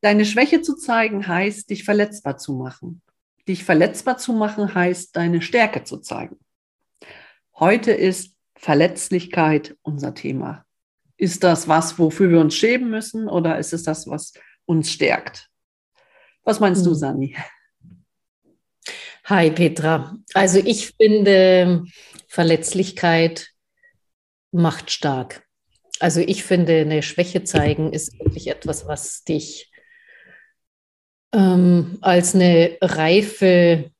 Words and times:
Deine 0.00 0.24
Schwäche 0.24 0.62
zu 0.62 0.76
zeigen 0.76 1.26
heißt, 1.26 1.68
dich 1.68 1.84
verletzbar 1.84 2.38
zu 2.38 2.54
machen. 2.54 3.02
Dich 3.46 3.64
verletzbar 3.64 4.16
zu 4.18 4.32
machen 4.32 4.74
heißt, 4.74 5.14
deine 5.14 5.42
Stärke 5.42 5.84
zu 5.84 5.98
zeigen. 5.98 6.38
Heute 7.58 7.92
ist 7.92 8.34
Verletzlichkeit 8.56 9.76
unser 9.82 10.14
Thema. 10.14 10.64
Ist 11.16 11.44
das 11.44 11.68
was, 11.68 11.98
wofür 11.98 12.30
wir 12.30 12.40
uns 12.40 12.54
schämen 12.54 12.90
müssen 12.90 13.28
oder 13.28 13.58
ist 13.58 13.74
es 13.74 13.82
das, 13.82 14.06
was 14.06 14.32
uns 14.64 14.90
stärkt? 14.90 15.50
Was 16.44 16.60
meinst 16.60 16.86
du, 16.86 16.90
hm. 16.90 16.96
Sani? 16.96 17.36
Hi 19.24 19.50
Petra. 19.50 20.16
Also 20.32 20.58
ich 20.58 20.94
finde, 20.96 21.84
Verletzlichkeit 22.26 23.50
macht 24.50 24.90
stark. 24.90 25.46
Also 26.00 26.20
ich 26.20 26.44
finde, 26.44 26.80
eine 26.80 27.02
Schwäche 27.02 27.44
zeigen 27.44 27.92
ist 27.92 28.18
wirklich 28.18 28.48
etwas, 28.48 28.86
was 28.86 29.22
dich 29.22 29.70
ähm, 31.32 31.98
als 32.00 32.34
eine 32.34 32.78
reife 32.80 33.92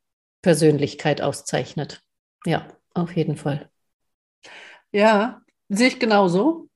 Persönlichkeit 0.42 1.20
auszeichnet. 1.20 2.02
Ja, 2.46 2.66
auf 2.94 3.14
jeden 3.14 3.36
Fall. 3.36 3.70
Ja, 4.92 5.42
sehe 5.68 5.88
ich 5.88 6.00
genauso. 6.00 6.68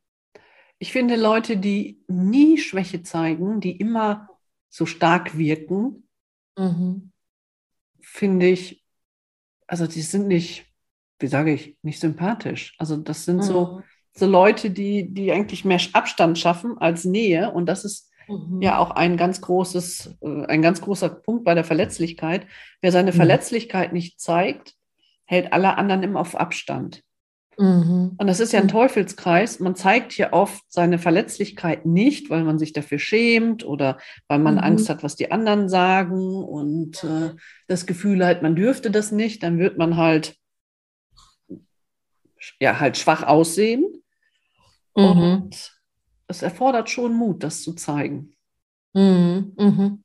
Ich 0.79 0.93
finde 0.93 1.17
Leute, 1.17 1.57
die 1.57 2.05
nie 2.07 2.59
Schwäche 2.59 3.03
zeigen, 3.03 3.61
die 3.61 3.77
immer 3.79 4.29
so 4.69 4.87
stark 4.87 5.39
wirken, 5.39 6.07
mhm. 6.59 7.13
finde 8.03 8.49
ich, 8.49 8.85
also 9.67 9.87
die 9.87 10.03
sind 10.03 10.29
nicht, 10.29 10.67
wie 11.19 11.29
sage 11.29 11.55
ich, 11.55 11.79
nicht 11.83 12.01
sympathisch. 12.01 12.75
Also 12.79 12.97
das 12.99 13.25
sind 13.25 13.39
mhm. 13.39 13.43
so, 13.43 13.83
so 14.17 14.27
Leute, 14.27 14.71
die, 14.71 15.13
die 15.13 15.33
eigentlich 15.33 15.65
mehr 15.65 15.81
Abstand 15.93 16.39
schaffen 16.39 16.79
als 16.79 17.05
Nähe. 17.05 17.51
Und 17.51 17.67
das 17.67 17.85
ist 17.85 18.11
mhm. 18.29 18.63
ja 18.63 18.79
auch 18.79 18.93
ein 18.93 19.17
ganz 19.17 19.41
großes, 19.41 20.17
äh, 20.21 20.47
ein 20.47 20.63
ganz 20.63 20.81
großer 20.81 21.09
Punkt 21.09 21.45
bei 21.45 21.55
der 21.55 21.65
Verletzlichkeit. 21.65 22.47
Wer 22.81 22.93
seine 22.93 23.13
mhm. 23.13 23.17
Verletzlichkeit 23.17 23.93
nicht 23.93 24.21
zeigt, 24.21 24.75
hält 25.25 25.53
alle 25.53 25.77
anderen 25.77 26.03
immer 26.03 26.21
auf 26.21 26.37
Abstand. 26.37 27.03
Mhm. 27.59 28.15
Und 28.19 28.27
das 28.27 28.41
ist 28.41 28.53
ja 28.53 28.61
ein 28.61 28.67
mhm. 28.67 28.71
Teufelskreis. 28.71 29.61
Man 29.61 29.75
zeigt 29.75 30.13
hier 30.13 30.33
oft 30.33 30.63
seine 30.69 30.99
Verletzlichkeit 30.99 31.87
nicht, 31.87 32.31
weil 32.31 32.45
man 32.45 32.59
sich 32.59 32.73
dafür 32.73 32.99
schämt 32.99 33.65
oder 33.65 33.99
weil 34.29 34.39
man 34.39 34.55
mhm. 34.55 34.61
Angst 34.61 34.89
hat, 34.89 35.03
was 35.03 35.17
die 35.17 35.31
anderen 35.31 35.69
sagen 35.69 36.35
und 36.35 37.05
äh, 37.05 37.35
das 37.67 37.87
Gefühl 37.87 38.25
hat, 38.25 38.43
man 38.43 38.57
dürfte 38.57 38.91
das 38.91 39.13
nicht. 39.13 39.43
Dann 39.43 39.59
wird 39.59 39.79
man 39.79 39.97
halt, 39.97 40.37
ja, 42.61 42.81
halt 42.81 42.97
schwach 42.97 43.23
aussehen. 43.23 43.85
Mhm. 44.97 45.03
Und 45.05 45.73
es 46.27 46.43
erfordert 46.43 46.91
schon 46.91 47.15
Mut, 47.15 47.43
das 47.43 47.63
zu 47.63 47.75
zeigen. 47.75 48.35
Mhm. 48.93 49.53
mhm. 49.59 50.05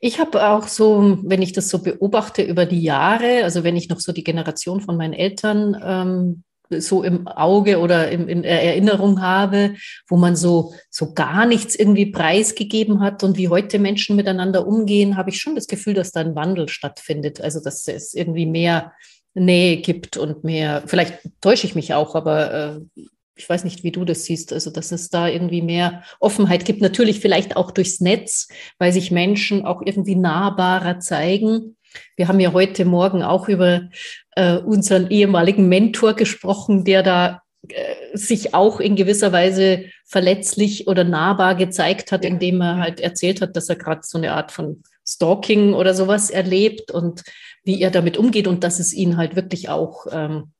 Ich 0.00 0.18
habe 0.18 0.48
auch 0.48 0.66
so, 0.66 1.18
wenn 1.22 1.40
ich 1.40 1.52
das 1.52 1.68
so 1.68 1.82
beobachte 1.82 2.42
über 2.42 2.66
die 2.66 2.82
Jahre, 2.82 3.44
also 3.44 3.62
wenn 3.62 3.76
ich 3.76 3.88
noch 3.88 4.00
so 4.00 4.12
die 4.12 4.24
Generation 4.24 4.80
von 4.80 4.96
meinen 4.96 5.12
Eltern 5.12 5.80
ähm, 5.82 6.44
so 6.80 7.02
im 7.02 7.28
Auge 7.28 7.78
oder 7.78 8.10
im, 8.10 8.28
in 8.28 8.44
Erinnerung 8.44 9.20
habe, 9.20 9.74
wo 10.08 10.16
man 10.16 10.36
so, 10.36 10.74
so 10.90 11.12
gar 11.14 11.46
nichts 11.46 11.74
irgendwie 11.74 12.06
preisgegeben 12.06 13.00
hat 13.00 13.22
und 13.22 13.36
wie 13.36 13.48
heute 13.48 13.78
Menschen 13.78 14.16
miteinander 14.16 14.66
umgehen, 14.66 15.16
habe 15.16 15.30
ich 15.30 15.40
schon 15.40 15.54
das 15.54 15.66
Gefühl, 15.66 15.94
dass 15.94 16.12
da 16.12 16.20
ein 16.20 16.34
Wandel 16.34 16.68
stattfindet. 16.68 17.40
Also 17.40 17.60
dass 17.62 17.86
es 17.86 18.14
irgendwie 18.14 18.46
mehr 18.46 18.92
Nähe 19.34 19.78
gibt 19.78 20.16
und 20.16 20.44
mehr, 20.44 20.82
vielleicht 20.86 21.20
täusche 21.40 21.66
ich 21.66 21.74
mich 21.74 21.94
auch, 21.94 22.14
aber 22.14 22.54
äh, 22.96 23.00
ich 23.34 23.48
weiß 23.48 23.64
nicht, 23.64 23.82
wie 23.82 23.92
du 23.92 24.04
das 24.04 24.24
siehst, 24.24 24.52
also 24.52 24.70
dass 24.70 24.92
es 24.92 25.08
da 25.08 25.26
irgendwie 25.26 25.62
mehr 25.62 26.02
Offenheit 26.20 26.64
gibt. 26.64 26.82
Natürlich 26.82 27.20
vielleicht 27.20 27.56
auch 27.56 27.70
durchs 27.70 28.00
Netz, 28.00 28.48
weil 28.78 28.92
sich 28.92 29.10
Menschen 29.10 29.64
auch 29.64 29.82
irgendwie 29.84 30.16
nahbarer 30.16 31.00
zeigen. 31.00 31.76
Wir 32.16 32.28
haben 32.28 32.40
ja 32.40 32.52
heute 32.52 32.84
Morgen 32.84 33.22
auch 33.22 33.48
über 33.48 33.88
äh, 34.36 34.58
unseren 34.58 35.10
ehemaligen 35.10 35.68
Mentor 35.68 36.14
gesprochen, 36.14 36.84
der 36.84 37.02
da 37.02 37.42
äh, 37.68 38.16
sich 38.16 38.54
auch 38.54 38.80
in 38.80 38.96
gewisser 38.96 39.32
Weise 39.32 39.86
verletzlich 40.04 40.88
oder 40.88 41.04
nahbar 41.04 41.54
gezeigt 41.54 42.12
hat, 42.12 42.24
indem 42.24 42.60
er 42.60 42.78
halt 42.78 43.00
erzählt 43.00 43.40
hat, 43.40 43.56
dass 43.56 43.68
er 43.68 43.76
gerade 43.76 44.02
so 44.04 44.18
eine 44.18 44.32
Art 44.32 44.52
von 44.52 44.82
Stalking 45.06 45.74
oder 45.74 45.94
sowas 45.94 46.30
erlebt 46.30 46.90
und 46.90 47.22
wie 47.64 47.80
er 47.80 47.90
damit 47.90 48.16
umgeht 48.16 48.46
und 48.46 48.62
dass 48.64 48.78
es 48.78 48.92
ihn 48.92 49.16
halt 49.16 49.36
wirklich 49.36 49.68
auch 49.68 50.06
ähm, 50.10 50.52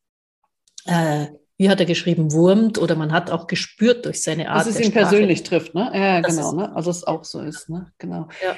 äh, 0.87 1.27
wie 1.63 1.71
hat 1.71 1.79
er 1.79 1.87
geschrieben, 1.87 2.33
wurmt 2.33 2.77
oder 2.79 2.97
man 2.97 3.13
hat 3.13 3.31
auch 3.31 3.47
gespürt 3.47 4.05
durch 4.05 4.21
seine 4.21 4.51
Art. 4.51 4.67
Dass 4.67 4.75
es 4.75 4.81
ihn 4.81 4.91
Sprache. 4.91 5.07
persönlich 5.07 5.45
trifft, 5.45 5.77
ne? 5.77 5.93
Ja, 5.95 6.21
genau, 6.21 6.53
ne? 6.55 6.75
Also 6.75 6.91
es 6.91 7.05
auch 7.05 7.23
so 7.23 7.41
ist, 7.41 7.71
ne? 7.71 7.93
Genau. 7.99 8.27
Ja. 8.43 8.57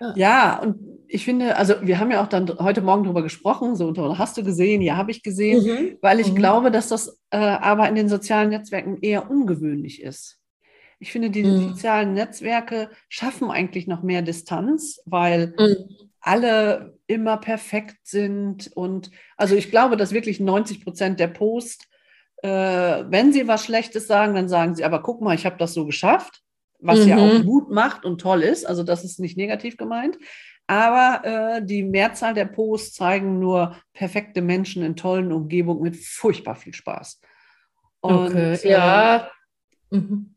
Ja. 0.00 0.12
ja. 0.16 0.58
und 0.58 0.76
ich 1.06 1.24
finde, 1.24 1.56
also 1.56 1.74
wir 1.80 2.00
haben 2.00 2.10
ja 2.10 2.24
auch 2.24 2.26
dann 2.26 2.48
heute 2.58 2.82
Morgen 2.82 3.04
darüber 3.04 3.22
gesprochen, 3.22 3.76
so 3.76 3.94
hast 4.18 4.36
du 4.36 4.42
gesehen, 4.42 4.82
ja, 4.82 4.96
habe 4.96 5.12
ich 5.12 5.22
gesehen, 5.22 5.64
mhm. 5.64 5.98
weil 6.00 6.18
ich 6.18 6.32
mhm. 6.32 6.34
glaube, 6.34 6.72
dass 6.72 6.88
das 6.88 7.20
äh, 7.30 7.36
aber 7.36 7.88
in 7.88 7.94
den 7.94 8.08
sozialen 8.08 8.48
Netzwerken 8.50 8.98
eher 9.00 9.30
ungewöhnlich 9.30 10.02
ist. 10.02 10.38
Ich 10.98 11.12
finde, 11.12 11.30
die 11.30 11.44
mhm. 11.44 11.68
sozialen 11.68 12.14
Netzwerke 12.14 12.90
schaffen 13.08 13.48
eigentlich 13.52 13.86
noch 13.86 14.02
mehr 14.02 14.22
Distanz, 14.22 15.00
weil 15.06 15.54
mhm. 15.56 15.76
alle 16.20 16.98
immer 17.06 17.36
perfekt 17.36 17.98
sind 18.02 18.72
und 18.74 19.12
also 19.36 19.54
ich 19.54 19.70
glaube, 19.70 19.96
dass 19.96 20.10
wirklich 20.10 20.40
90 20.40 20.82
Prozent 20.82 21.20
der 21.20 21.28
Post 21.28 21.86
äh, 22.42 23.04
wenn 23.08 23.32
sie 23.32 23.48
was 23.48 23.64
Schlechtes 23.64 24.06
sagen, 24.06 24.34
dann 24.34 24.48
sagen 24.48 24.74
sie, 24.74 24.84
aber 24.84 25.02
guck 25.02 25.20
mal, 25.20 25.34
ich 25.34 25.46
habe 25.46 25.56
das 25.58 25.74
so 25.74 25.86
geschafft, 25.86 26.42
was 26.78 27.00
mhm. 27.00 27.08
ja 27.08 27.16
auch 27.18 27.44
Mut 27.44 27.68
mhm. 27.68 27.74
macht 27.74 28.04
und 28.04 28.20
toll 28.20 28.42
ist. 28.42 28.66
Also 28.66 28.82
das 28.82 29.04
ist 29.04 29.20
nicht 29.20 29.36
negativ 29.36 29.76
gemeint. 29.76 30.18
Aber 30.66 31.24
äh, 31.24 31.66
die 31.66 31.82
Mehrzahl 31.82 32.32
der 32.32 32.44
Posts 32.44 32.94
zeigen 32.94 33.40
nur 33.40 33.76
perfekte 33.92 34.40
Menschen 34.40 34.84
in 34.84 34.94
tollen 34.94 35.32
Umgebungen 35.32 35.82
mit 35.82 35.96
furchtbar 35.96 36.54
viel 36.54 36.74
Spaß. 36.74 37.20
Und, 38.00 38.28
okay, 38.28 38.54
äh, 38.54 38.70
ja. 38.70 39.30
Mhm. 39.90 40.36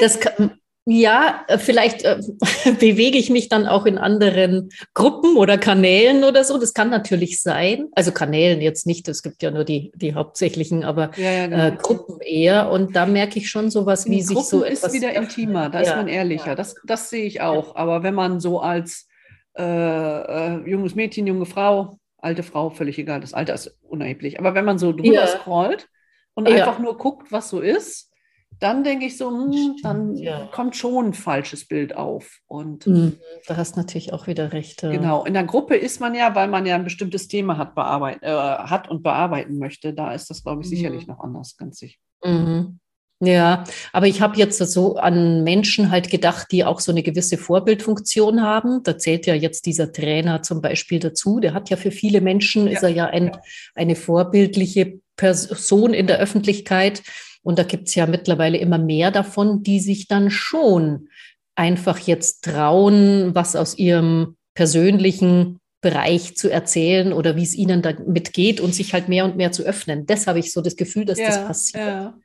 Das 0.00 0.18
kann, 0.18 0.58
ja, 0.86 1.44
äh, 1.48 1.56
vielleicht 1.56 2.04
äh, 2.04 2.20
bewege 2.78 3.16
ich 3.16 3.30
mich 3.30 3.48
dann 3.48 3.66
auch 3.66 3.86
in 3.86 3.96
anderen 3.96 4.70
Gruppen 4.92 5.36
oder 5.36 5.56
Kanälen 5.56 6.24
oder 6.24 6.44
so. 6.44 6.58
Das 6.58 6.74
kann 6.74 6.90
natürlich 6.90 7.40
sein. 7.40 7.88
Also 7.94 8.12
Kanälen 8.12 8.60
jetzt 8.60 8.86
nicht, 8.86 9.08
es 9.08 9.22
gibt 9.22 9.42
ja 9.42 9.50
nur 9.50 9.64
die, 9.64 9.92
die 9.94 10.14
hauptsächlichen, 10.14 10.84
aber 10.84 11.10
ja, 11.16 11.30
ja, 11.30 11.46
genau. 11.46 11.66
äh, 11.66 11.76
Gruppen 11.80 12.20
eher. 12.20 12.70
Und 12.70 12.94
da 12.94 13.06
merke 13.06 13.38
ich 13.38 13.48
schon 13.48 13.70
sowas, 13.70 14.08
wie 14.08 14.20
sich 14.20 14.38
so 14.38 14.62
etwas... 14.62 14.84
ist 14.84 14.92
wieder 14.92 15.14
intimer, 15.14 15.70
da 15.70 15.80
ja, 15.80 15.88
ist 15.88 15.96
man 15.96 16.08
ehrlicher. 16.08 16.54
Das, 16.54 16.74
das 16.84 17.08
sehe 17.08 17.24
ich 17.24 17.40
auch. 17.40 17.76
Aber 17.76 18.02
wenn 18.02 18.14
man 18.14 18.38
so 18.40 18.60
als 18.60 19.08
äh, 19.56 19.62
äh, 19.62 20.68
junges 20.68 20.94
Mädchen, 20.94 21.26
junge 21.26 21.46
Frau, 21.46 21.98
alte 22.18 22.42
Frau, 22.42 22.68
völlig 22.68 22.98
egal, 22.98 23.20
das 23.20 23.32
Alter 23.32 23.54
ist 23.54 23.78
unerheblich. 23.82 24.38
Aber 24.38 24.54
wenn 24.54 24.66
man 24.66 24.78
so 24.78 24.92
drüber 24.92 25.26
scrollt 25.28 25.88
und 26.34 26.46
einfach 26.46 26.78
nur 26.78 26.98
guckt, 26.98 27.32
was 27.32 27.48
so 27.48 27.60
ist, 27.60 28.10
dann 28.60 28.84
denke 28.84 29.06
ich 29.06 29.16
so, 29.16 29.30
hm, 29.30 29.76
dann 29.82 30.16
ja. 30.16 30.48
kommt 30.52 30.76
schon 30.76 31.06
ein 31.06 31.14
falsches 31.14 31.66
Bild 31.66 31.96
auf. 31.96 32.38
Und 32.46 32.86
mhm, 32.86 33.18
da 33.46 33.56
hast 33.56 33.76
natürlich 33.76 34.12
auch 34.12 34.26
wieder 34.26 34.52
recht. 34.52 34.82
Genau, 34.82 35.24
in 35.24 35.34
der 35.34 35.44
Gruppe 35.44 35.76
ist 35.76 36.00
man 36.00 36.14
ja, 36.14 36.34
weil 36.34 36.48
man 36.48 36.66
ja 36.66 36.74
ein 36.74 36.84
bestimmtes 36.84 37.28
Thema 37.28 37.56
hat, 37.58 37.74
bearbeiten, 37.74 38.24
äh, 38.24 38.28
hat 38.28 38.88
und 38.88 39.02
bearbeiten 39.02 39.58
möchte. 39.58 39.94
Da 39.94 40.12
ist 40.12 40.30
das, 40.30 40.42
glaube 40.42 40.62
ich, 40.62 40.68
mhm. 40.68 40.76
sicherlich 40.76 41.06
noch 41.06 41.20
anders, 41.20 41.56
ganz 41.56 41.78
sicher. 41.78 41.98
Mhm. 42.24 42.78
Ja, 43.20 43.64
aber 43.92 44.06
ich 44.06 44.20
habe 44.20 44.36
jetzt 44.36 44.58
so 44.58 44.96
an 44.96 45.44
Menschen 45.44 45.90
halt 45.90 46.10
gedacht, 46.10 46.48
die 46.50 46.64
auch 46.64 46.80
so 46.80 46.92
eine 46.92 47.02
gewisse 47.02 47.38
Vorbildfunktion 47.38 48.42
haben. 48.42 48.82
Da 48.82 48.98
zählt 48.98 49.26
ja 49.26 49.34
jetzt 49.34 49.66
dieser 49.66 49.92
Trainer 49.92 50.42
zum 50.42 50.60
Beispiel 50.60 50.98
dazu. 50.98 51.40
Der 51.40 51.54
hat 51.54 51.70
ja 51.70 51.76
für 51.76 51.90
viele 51.90 52.20
Menschen, 52.20 52.66
ja. 52.66 52.72
ist 52.72 52.82
er 52.82 52.90
ja 52.90 53.06
ein, 53.06 53.36
eine 53.74 53.96
vorbildliche 53.96 55.00
Person 55.16 55.94
in 55.94 56.06
der 56.06 56.18
Öffentlichkeit. 56.18 57.02
Und 57.44 57.58
da 57.58 57.62
gibt 57.62 57.88
es 57.88 57.94
ja 57.94 58.06
mittlerweile 58.06 58.58
immer 58.58 58.78
mehr 58.78 59.10
davon, 59.12 59.62
die 59.62 59.78
sich 59.78 60.08
dann 60.08 60.30
schon 60.30 61.08
einfach 61.54 61.98
jetzt 62.00 62.44
trauen, 62.44 63.34
was 63.34 63.54
aus 63.54 63.78
ihrem 63.78 64.36
persönlichen 64.54 65.60
Bereich 65.80 66.36
zu 66.36 66.50
erzählen 66.50 67.12
oder 67.12 67.36
wie 67.36 67.42
es 67.42 67.54
ihnen 67.54 67.82
damit 67.82 68.32
geht 68.32 68.60
und 68.60 68.74
sich 68.74 68.94
halt 68.94 69.08
mehr 69.08 69.26
und 69.26 69.36
mehr 69.36 69.52
zu 69.52 69.62
öffnen. 69.62 70.06
Das 70.06 70.26
habe 70.26 70.38
ich 70.38 70.50
so 70.50 70.62
das 70.62 70.76
Gefühl, 70.76 71.04
dass 71.04 71.18
ja, 71.18 71.26
das 71.26 71.46
passiert. 71.46 71.84
Ja. 71.84 72.18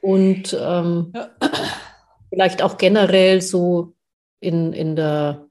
Und 0.00 0.56
ähm, 0.58 1.12
ja. 1.14 1.30
vielleicht 2.30 2.62
auch 2.62 2.78
generell 2.78 3.42
so 3.42 3.94
in, 4.38 4.72
in 4.72 4.94
der 4.94 5.49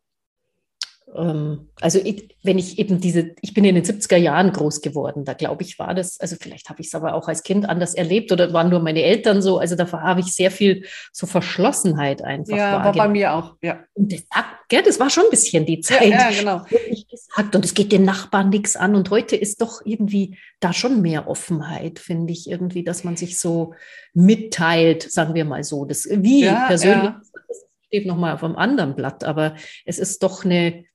also 1.81 2.00
ich, 2.04 2.36
wenn 2.44 2.57
ich 2.57 2.80
eben 2.80 3.00
diese, 3.00 3.31
ich 3.42 3.54
bin 3.54 3.66
in 3.66 3.75
den 3.75 3.83
70er 3.83 4.18
Jahren 4.18 4.51
groß 4.51 4.81
geworden, 4.81 5.25
da 5.25 5.33
glaube 5.33 5.63
ich, 5.63 5.80
war 5.80 5.94
das, 5.94 6.19
also 6.19 6.36
vielleicht 6.39 6.69
habe 6.69 6.81
ich 6.81 6.88
es 6.88 6.95
aber 6.95 7.13
auch 7.13 7.27
als 7.27 7.44
Kind 7.44 7.68
anders 7.68 7.95
erlebt 7.95 8.31
oder 8.31 8.54
waren 8.54 8.69
nur 8.69 8.80
meine 8.80 9.04
Eltern 9.04 9.42
so, 9.42 9.57
also 9.57 9.75
da 9.75 9.92
habe 9.92 10.19
ich 10.21 10.33
sehr 10.33 10.51
viel 10.51 10.86
so 11.12 11.27
Verschlossenheit 11.27 12.24
einfach. 12.24 12.57
Ja, 12.57 12.83
war 12.83 12.94
bei 12.94 13.07
mir 13.07 13.33
auch, 13.33 13.56
ja. 13.62 13.80
Und 13.94 14.12
das 14.13 14.24
gell? 14.69 14.83
Das 14.83 15.00
war 15.00 15.10
schon 15.10 15.25
ein 15.25 15.30
bisschen 15.30 15.66
die 15.66 15.81
Zeit. 15.81 16.10
Ja, 16.10 16.30
ja 16.30 16.39
genau. 16.39 16.66
Gesagt, 17.10 17.56
und 17.56 17.66
es 17.66 17.74
geht 17.74 17.92
den 17.92 18.06
Nachbarn 18.06 18.50
nichts 18.50 18.75
an. 18.75 18.95
Und 18.95 19.10
heute 19.10 19.36
ist 19.36 19.62
doch 19.62 19.81
irgendwie 19.83 20.38
da 20.62 20.71
schon 20.71 21.01
mehr 21.01 21.27
Offenheit, 21.27 22.00
finde 22.00 22.31
ich 22.31 22.50
irgendwie, 22.50 22.83
dass 22.83 23.04
man 23.04 23.18
sich 23.18 23.38
so 23.38 23.74
mitteilt, 24.13 25.12
sagen 25.12 25.33
wir 25.33 25.44
mal 25.44 25.63
so. 25.63 25.86
Das 25.86 26.07
wie 26.10 26.45
ja, 26.45 26.68
persönlich 26.68 27.04
ja. 27.04 27.21
das 27.48 27.66
steht 27.88 28.06
nochmal 28.06 28.36
auf 28.36 28.44
einem 28.44 28.56
anderen 28.56 28.95
Blatt, 28.95 29.24
aber 29.24 29.56
es 29.86 30.00
ist 30.00 30.24
doch 30.24 30.45
eine, 30.45 30.86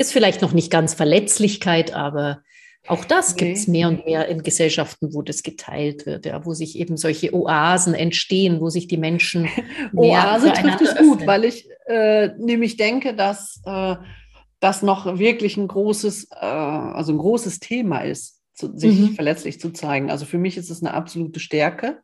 ist 0.00 0.12
vielleicht 0.12 0.40
noch 0.40 0.52
nicht 0.52 0.70
ganz 0.70 0.94
Verletzlichkeit, 0.94 1.92
aber 1.92 2.42
auch 2.86 3.04
das 3.04 3.36
gibt 3.36 3.58
es 3.58 3.68
mehr 3.68 3.88
und 3.88 4.06
mehr 4.06 4.26
in 4.28 4.42
Gesellschaften, 4.42 5.12
wo 5.12 5.20
das 5.20 5.42
geteilt 5.42 6.06
wird, 6.06 6.24
ja, 6.24 6.44
wo 6.46 6.54
sich 6.54 6.78
eben 6.78 6.96
solche 6.96 7.34
Oasen 7.34 7.92
entstehen, 7.92 8.60
wo 8.60 8.70
sich 8.70 8.88
die 8.88 8.96
Menschen. 8.96 9.48
Oase 9.94 10.52
trifft 10.52 10.80
es 10.80 10.96
gut, 10.96 11.26
weil 11.26 11.44
ich 11.44 11.68
äh, 11.86 12.28
nämlich 12.38 12.78
denke, 12.78 13.14
dass 13.14 13.60
äh, 13.66 13.96
das 14.60 14.82
noch 14.82 15.18
wirklich 15.18 15.58
ein 15.58 15.68
großes, 15.68 16.28
äh, 16.30 16.46
also 16.46 17.12
ein 17.12 17.18
großes 17.18 17.60
Thema 17.60 17.98
ist, 17.98 18.40
zu, 18.54 18.74
sich 18.74 18.98
mhm. 18.98 19.14
verletzlich 19.14 19.60
zu 19.60 19.70
zeigen. 19.70 20.10
Also 20.10 20.24
für 20.24 20.38
mich 20.38 20.56
ist 20.56 20.70
es 20.70 20.82
eine 20.82 20.94
absolute 20.94 21.40
Stärke. 21.40 21.98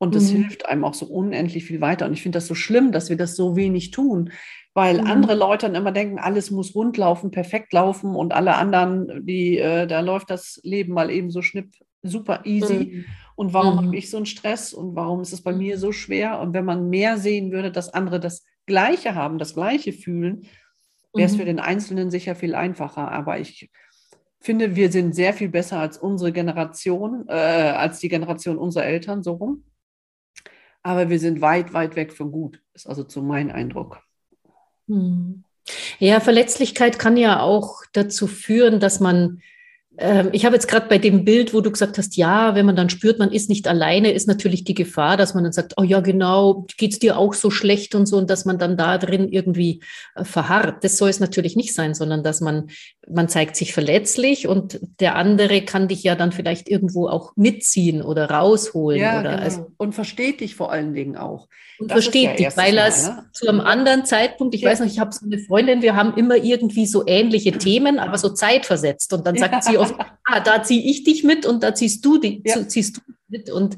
Und 0.00 0.14
das 0.14 0.32
mhm. 0.32 0.38
hilft 0.38 0.66
einem 0.66 0.84
auch 0.84 0.94
so 0.94 1.06
unendlich 1.06 1.64
viel 1.64 1.80
weiter. 1.80 2.06
Und 2.06 2.14
ich 2.14 2.22
finde 2.22 2.38
das 2.38 2.46
so 2.46 2.54
schlimm, 2.54 2.90
dass 2.90 3.10
wir 3.10 3.16
das 3.16 3.36
so 3.36 3.54
wenig 3.54 3.92
tun 3.92 4.30
weil 4.74 5.00
mhm. 5.00 5.06
andere 5.06 5.34
Leute 5.34 5.66
dann 5.66 5.74
immer 5.74 5.92
denken, 5.92 6.18
alles 6.18 6.50
muss 6.50 6.74
rund 6.74 6.96
laufen, 6.96 7.30
perfekt 7.30 7.72
laufen 7.72 8.14
und 8.14 8.32
alle 8.32 8.54
anderen, 8.54 9.26
die, 9.26 9.58
äh, 9.58 9.86
da 9.86 10.00
läuft 10.00 10.30
das 10.30 10.60
Leben 10.62 10.92
mal 10.92 11.10
eben 11.10 11.30
so 11.30 11.42
schnipp, 11.42 11.74
super 12.02 12.42
easy. 12.44 12.92
Mhm. 12.92 13.04
Und 13.34 13.52
warum 13.52 13.74
mhm. 13.74 13.86
habe 13.86 13.96
ich 13.96 14.10
so 14.10 14.16
einen 14.16 14.26
Stress 14.26 14.72
und 14.72 14.94
warum 14.94 15.22
ist 15.22 15.32
es 15.32 15.42
bei 15.42 15.52
mir 15.52 15.78
so 15.78 15.92
schwer? 15.92 16.40
Und 16.40 16.54
wenn 16.54 16.64
man 16.64 16.88
mehr 16.88 17.18
sehen 17.18 17.50
würde, 17.50 17.72
dass 17.72 17.92
andere 17.92 18.20
das 18.20 18.44
Gleiche 18.66 19.14
haben, 19.14 19.38
das 19.38 19.54
Gleiche 19.54 19.92
fühlen, 19.92 20.46
wäre 21.12 21.26
es 21.26 21.34
für 21.34 21.42
mhm. 21.42 21.46
den 21.46 21.60
Einzelnen 21.60 22.10
sicher 22.10 22.36
viel 22.36 22.54
einfacher. 22.54 23.10
Aber 23.10 23.40
ich 23.40 23.70
finde, 24.40 24.76
wir 24.76 24.92
sind 24.92 25.14
sehr 25.16 25.34
viel 25.34 25.48
besser 25.48 25.80
als 25.80 25.98
unsere 25.98 26.30
Generation, 26.30 27.24
äh, 27.28 27.32
als 27.32 27.98
die 27.98 28.08
Generation 28.08 28.56
unserer 28.56 28.84
Eltern, 28.84 29.24
so 29.24 29.32
rum. 29.32 29.64
Aber 30.82 31.10
wir 31.10 31.18
sind 31.18 31.40
weit, 31.40 31.72
weit 31.72 31.96
weg 31.96 32.12
von 32.12 32.32
gut, 32.32 32.62
ist 32.74 32.86
also 32.86 33.04
zu 33.04 33.22
mein 33.22 33.50
Eindruck. 33.50 34.00
Hm. 34.88 35.44
Ja, 35.98 36.20
Verletzlichkeit 36.20 36.98
kann 36.98 37.16
ja 37.16 37.40
auch 37.40 37.82
dazu 37.92 38.26
führen, 38.26 38.80
dass 38.80 38.98
man 38.98 39.42
ich 40.32 40.44
habe 40.46 40.54
jetzt 40.54 40.68
gerade 40.68 40.88
bei 40.88 40.98
dem 40.98 41.24
Bild, 41.24 41.52
wo 41.52 41.60
du 41.60 41.70
gesagt 41.70 41.98
hast, 41.98 42.16
ja, 42.16 42.54
wenn 42.54 42.64
man 42.64 42.76
dann 42.76 42.88
spürt, 42.88 43.18
man 43.18 43.32
ist 43.32 43.50
nicht 43.50 43.66
alleine, 43.66 44.12
ist 44.12 44.28
natürlich 44.28 44.64
die 44.64 44.74
Gefahr, 44.74 45.16
dass 45.16 45.34
man 45.34 45.42
dann 45.42 45.52
sagt, 45.52 45.74
oh 45.76 45.82
ja, 45.82 46.00
genau, 46.00 46.64
geht 46.78 46.92
es 46.92 46.98
dir 47.00 47.18
auch 47.18 47.34
so 47.34 47.50
schlecht 47.50 47.94
und 47.94 48.06
so, 48.06 48.16
und 48.16 48.30
dass 48.30 48.44
man 48.44 48.58
dann 48.58 48.76
da 48.76 48.98
drin 48.98 49.28
irgendwie 49.28 49.82
äh, 50.14 50.24
verharrt. 50.24 50.84
Das 50.84 50.96
soll 50.96 51.10
es 51.10 51.20
natürlich 51.20 51.56
nicht 51.56 51.74
sein, 51.74 51.94
sondern 51.94 52.22
dass 52.22 52.40
man, 52.40 52.70
man 53.08 53.28
zeigt 53.28 53.56
sich 53.56 53.74
verletzlich 53.74 54.46
und 54.46 54.78
der 55.00 55.16
andere 55.16 55.62
kann 55.62 55.88
dich 55.88 56.02
ja 56.04 56.14
dann 56.14 56.32
vielleicht 56.32 56.68
irgendwo 56.68 57.08
auch 57.08 57.32
mitziehen 57.36 58.00
oder 58.00 58.30
rausholen. 58.30 59.00
Ja, 59.00 59.20
oder 59.20 59.32
genau. 59.32 59.42
also, 59.42 59.66
und 59.76 59.94
versteht 59.94 60.40
dich 60.40 60.54
vor 60.54 60.72
allen 60.72 60.94
Dingen 60.94 61.16
auch. 61.16 61.48
Und 61.80 61.90
das 61.90 62.04
versteht 62.04 62.38
dich, 62.38 62.56
weil 62.56 62.76
er 62.76 62.86
es 62.86 63.08
ne? 63.08 63.24
zu 63.32 63.48
einem 63.48 63.60
anderen 63.60 64.04
Zeitpunkt, 64.04 64.54
ich 64.54 64.60
ja. 64.60 64.70
weiß 64.70 64.80
noch, 64.80 64.86
ich 64.86 65.00
habe 65.00 65.12
so 65.12 65.24
eine 65.24 65.38
Freundin, 65.38 65.82
wir 65.82 65.96
haben 65.96 66.14
immer 66.14 66.36
irgendwie 66.36 66.86
so 66.86 67.04
ähnliche 67.06 67.52
Themen, 67.52 67.98
aber 67.98 68.18
so 68.18 68.28
zeitversetzt. 68.28 69.12
Und 69.14 69.26
dann 69.26 69.36
sagt 69.36 69.64
sie 69.64 69.78
oft, 69.80 69.89
ah, 69.98 70.40
da 70.40 70.62
ziehe 70.62 70.82
ich 70.82 71.04
dich 71.04 71.24
mit 71.24 71.46
und 71.46 71.62
da 71.62 71.74
ziehst 71.74 72.04
du, 72.04 72.18
die, 72.18 72.42
ja. 72.44 72.66
ziehst 72.66 72.98
du 72.98 73.00
mit. 73.28 73.50
Und 73.50 73.76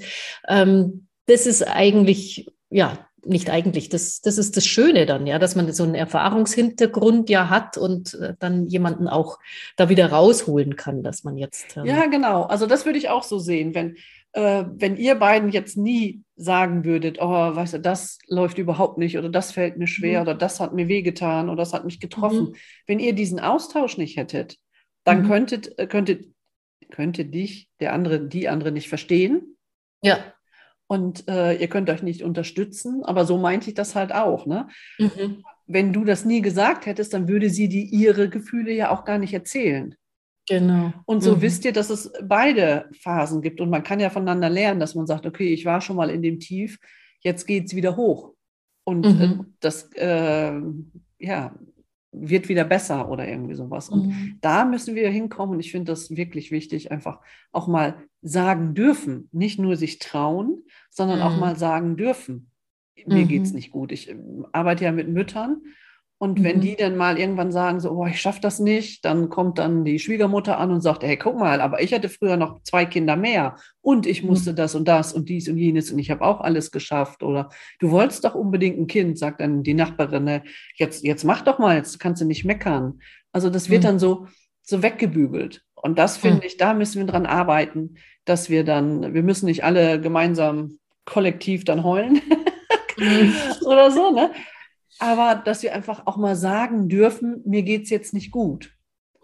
ähm, 0.48 1.06
das 1.26 1.46
ist 1.46 1.62
eigentlich, 1.62 2.50
ja, 2.70 3.06
nicht 3.24 3.50
eigentlich, 3.50 3.88
das, 3.88 4.20
das 4.20 4.36
ist 4.36 4.56
das 4.56 4.66
Schöne 4.66 5.06
dann, 5.06 5.26
ja, 5.26 5.38
dass 5.38 5.54
man 5.54 5.72
so 5.72 5.84
einen 5.84 5.94
Erfahrungshintergrund 5.94 7.30
ja 7.30 7.50
hat 7.50 7.76
und 7.76 8.14
äh, 8.14 8.34
dann 8.38 8.66
jemanden 8.66 9.06
auch 9.06 9.38
da 9.76 9.88
wieder 9.88 10.10
rausholen 10.10 10.76
kann, 10.76 11.02
dass 11.02 11.22
man 11.22 11.36
jetzt. 11.36 11.76
Ähm 11.76 11.84
ja, 11.84 12.06
genau. 12.06 12.42
Also 12.42 12.66
das 12.66 12.84
würde 12.84 12.98
ich 12.98 13.10
auch 13.10 13.22
so 13.22 13.38
sehen, 13.38 13.74
wenn, 13.74 13.96
äh, 14.32 14.64
wenn 14.74 14.96
ihr 14.96 15.14
beiden 15.14 15.50
jetzt 15.50 15.76
nie 15.76 16.22
sagen 16.36 16.84
würdet, 16.84 17.18
oh, 17.20 17.28
weißt 17.28 17.74
du, 17.74 17.80
das 17.80 18.18
läuft 18.26 18.58
überhaupt 18.58 18.98
nicht 18.98 19.16
oder 19.16 19.28
das 19.28 19.52
fällt 19.52 19.76
mir 19.76 19.86
schwer 19.86 20.20
mhm. 20.20 20.28
oder 20.28 20.34
das 20.34 20.58
hat 20.58 20.74
mir 20.74 20.88
wehgetan 20.88 21.48
oder 21.48 21.58
das 21.58 21.72
hat 21.72 21.84
mich 21.84 22.00
getroffen. 22.00 22.48
Mhm. 22.48 22.54
Wenn 22.86 22.98
ihr 22.98 23.12
diesen 23.12 23.38
Austausch 23.38 23.98
nicht 23.98 24.16
hättet, 24.16 24.56
dann 25.04 25.22
mhm. 25.22 25.28
könntet, 25.28 25.78
äh, 25.78 25.86
könnte, 25.86 26.24
könnte 26.90 27.24
dich 27.24 27.68
der 27.80 27.92
andere, 27.92 28.20
die 28.26 28.48
andere 28.48 28.72
nicht 28.72 28.88
verstehen. 28.88 29.56
Ja. 30.02 30.18
Und 30.86 31.26
äh, 31.28 31.54
ihr 31.54 31.68
könnt 31.68 31.88
euch 31.88 32.02
nicht 32.02 32.22
unterstützen, 32.22 33.02
aber 33.04 33.24
so 33.24 33.38
meinte 33.38 33.68
ich 33.68 33.74
das 33.74 33.94
halt 33.94 34.12
auch. 34.12 34.46
Ne? 34.46 34.68
Mhm. 34.98 35.42
Wenn 35.66 35.92
du 35.92 36.04
das 36.04 36.24
nie 36.24 36.42
gesagt 36.42 36.86
hättest, 36.86 37.14
dann 37.14 37.28
würde 37.28 37.48
sie 37.48 37.68
dir 37.68 37.84
ihre 37.84 38.28
Gefühle 38.28 38.72
ja 38.72 38.90
auch 38.90 39.04
gar 39.04 39.18
nicht 39.18 39.32
erzählen. 39.32 39.94
Genau. 40.48 40.92
Und 41.06 41.22
so 41.22 41.36
mhm. 41.36 41.42
wisst 41.42 41.64
ihr, 41.64 41.72
dass 41.72 41.88
es 41.88 42.12
beide 42.22 42.90
Phasen 43.00 43.42
gibt. 43.42 43.60
Und 43.60 43.70
man 43.70 43.82
kann 43.82 44.00
ja 44.00 44.10
voneinander 44.10 44.50
lernen, 44.50 44.80
dass 44.80 44.94
man 44.94 45.06
sagt, 45.06 45.24
okay, 45.24 45.52
ich 45.52 45.64
war 45.64 45.80
schon 45.80 45.96
mal 45.96 46.10
in 46.10 46.20
dem 46.20 46.40
Tief, 46.40 46.78
jetzt 47.20 47.46
geht 47.46 47.66
es 47.66 47.76
wieder 47.76 47.96
hoch. 47.96 48.34
Und 48.84 49.06
äh, 49.06 49.08
mhm. 49.08 49.54
das, 49.60 49.90
äh, 49.94 50.60
ja, 51.18 51.54
wird 52.12 52.48
wieder 52.48 52.64
besser 52.64 53.08
oder 53.08 53.26
irgendwie 53.26 53.54
sowas. 53.54 53.88
Und 53.88 54.08
mhm. 54.08 54.38
da 54.40 54.64
müssen 54.64 54.94
wir 54.94 55.08
hinkommen. 55.10 55.54
Und 55.54 55.60
ich 55.60 55.72
finde 55.72 55.92
das 55.92 56.14
wirklich 56.14 56.50
wichtig, 56.50 56.92
einfach 56.92 57.20
auch 57.50 57.66
mal 57.66 57.96
sagen 58.20 58.74
dürfen. 58.74 59.28
Nicht 59.32 59.58
nur 59.58 59.76
sich 59.76 59.98
trauen, 59.98 60.62
sondern 60.90 61.18
mhm. 61.18 61.24
auch 61.24 61.36
mal 61.38 61.56
sagen 61.56 61.96
dürfen. 61.96 62.50
Mir 63.06 63.24
mhm. 63.24 63.28
geht 63.28 63.42
es 63.42 63.52
nicht 63.52 63.70
gut. 63.70 63.90
Ich 63.92 64.10
ähm, 64.10 64.46
arbeite 64.52 64.84
ja 64.84 64.92
mit 64.92 65.08
Müttern 65.08 65.62
und 66.22 66.38
mhm. 66.38 66.44
wenn 66.44 66.60
die 66.60 66.76
dann 66.76 66.96
mal 66.96 67.18
irgendwann 67.18 67.50
sagen, 67.50 67.80
so, 67.80 67.90
oh, 67.90 68.06
ich 68.06 68.20
schaffe 68.20 68.38
das 68.40 68.60
nicht, 68.60 69.04
dann 69.04 69.28
kommt 69.28 69.58
dann 69.58 69.84
die 69.84 69.98
Schwiegermutter 69.98 70.56
an 70.56 70.70
und 70.70 70.80
sagt, 70.80 71.02
hey, 71.02 71.16
guck 71.16 71.36
mal, 71.36 71.60
aber 71.60 71.82
ich 71.82 71.92
hatte 71.92 72.08
früher 72.08 72.36
noch 72.36 72.62
zwei 72.62 72.84
Kinder 72.84 73.16
mehr 73.16 73.56
und 73.80 74.06
ich 74.06 74.22
musste 74.22 74.52
mhm. 74.52 74.56
das 74.56 74.76
und 74.76 74.86
das 74.86 75.12
und 75.12 75.28
dies 75.28 75.48
und 75.48 75.58
jenes 75.58 75.90
und 75.90 75.98
ich 75.98 76.12
habe 76.12 76.22
auch 76.22 76.40
alles 76.40 76.70
geschafft. 76.70 77.24
Oder 77.24 77.48
du 77.80 77.90
wolltest 77.90 78.24
doch 78.24 78.36
unbedingt 78.36 78.78
ein 78.78 78.86
Kind, 78.86 79.18
sagt 79.18 79.40
dann 79.40 79.64
die 79.64 79.74
Nachbarin, 79.74 80.22
ne, 80.22 80.44
jetzt, 80.76 81.02
jetzt 81.02 81.24
mach 81.24 81.42
doch 81.42 81.58
mal, 81.58 81.76
jetzt 81.76 81.98
kannst 81.98 82.22
du 82.22 82.24
nicht 82.24 82.44
meckern. 82.44 83.00
Also 83.32 83.50
das 83.50 83.68
wird 83.68 83.82
mhm. 83.82 83.86
dann 83.86 83.98
so, 83.98 84.28
so 84.62 84.80
weggebügelt. 84.80 85.64
Und 85.74 85.98
das 85.98 86.18
finde 86.18 86.36
mhm. 86.36 86.42
ich, 86.44 86.56
da 86.56 86.72
müssen 86.72 87.00
wir 87.00 87.06
dran 87.06 87.26
arbeiten, 87.26 87.96
dass 88.26 88.48
wir 88.48 88.62
dann, 88.62 89.12
wir 89.12 89.24
müssen 89.24 89.46
nicht 89.46 89.64
alle 89.64 90.00
gemeinsam 90.00 90.78
kollektiv 91.04 91.64
dann 91.64 91.82
heulen. 91.82 92.20
Mhm. 92.96 93.34
oder 93.66 93.90
so, 93.90 94.12
ne? 94.12 94.30
Aber 94.98 95.34
dass 95.34 95.62
wir 95.62 95.74
einfach 95.74 96.06
auch 96.06 96.16
mal 96.16 96.36
sagen 96.36 96.88
dürfen, 96.88 97.42
mir 97.44 97.62
geht 97.62 97.84
es 97.84 97.90
jetzt 97.90 98.14
nicht 98.14 98.30
gut. 98.30 98.72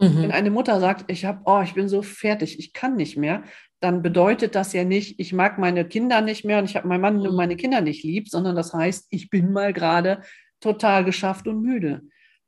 Mhm. 0.01 0.23
Wenn 0.23 0.33
eine 0.33 0.51
Mutter 0.51 0.81
sagt, 0.81 1.11
ich 1.11 1.25
habe, 1.25 1.41
oh, 1.45 1.61
ich 1.63 1.75
bin 1.75 1.89
so 1.89 2.03
fertig, 2.03 2.59
ich 2.59 2.73
kann 2.73 2.97
nicht 2.97 3.17
mehr, 3.17 3.43
dann 3.81 4.03
bedeutet 4.03 4.55
das 4.55 4.73
ja 4.73 4.85
nicht, 4.85 5.21
ich 5.21 5.33
mag 5.33 5.59
meine 5.59 5.85
Kinder 5.87 6.21
nicht 6.21 6.45
mehr 6.45 6.59
und 6.59 6.65
ich 6.65 6.77
habe 6.77 6.89
meinen 6.89 7.01
Mann 7.01 7.21
und 7.21 7.31
mhm. 7.31 7.37
meine 7.37 7.57
Kinder 7.57 7.81
nicht 7.81 8.05
lieb, 8.05 8.29
sondern 8.29 8.57
das 8.57 8.73
heißt, 8.73 9.07
ich 9.11 9.31
bin 9.31 9.53
mal 9.53 9.73
gerade 9.73 10.23
total 10.61 11.05
geschafft 11.05 11.47
und 11.47 11.63
müde. 11.63 12.03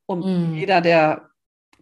Und 0.06 0.24
mhm. 0.26 0.54
jeder, 0.54 0.80
der 0.80 1.30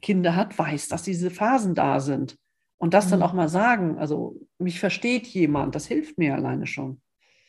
Kinder 0.02 0.36
hat, 0.36 0.58
weiß, 0.58 0.88
dass 0.88 1.02
diese 1.02 1.30
Phasen 1.30 1.74
da 1.74 2.00
sind. 2.00 2.36
Und 2.76 2.94
das 2.94 3.08
dann 3.08 3.20
mhm. 3.20 3.24
auch 3.24 3.32
mal 3.32 3.48
sagen, 3.48 3.98
also 3.98 4.36
mich 4.58 4.78
versteht 4.78 5.26
jemand, 5.26 5.74
das 5.74 5.86
hilft 5.86 6.18
mir 6.18 6.34
alleine 6.34 6.66
schon. 6.66 7.00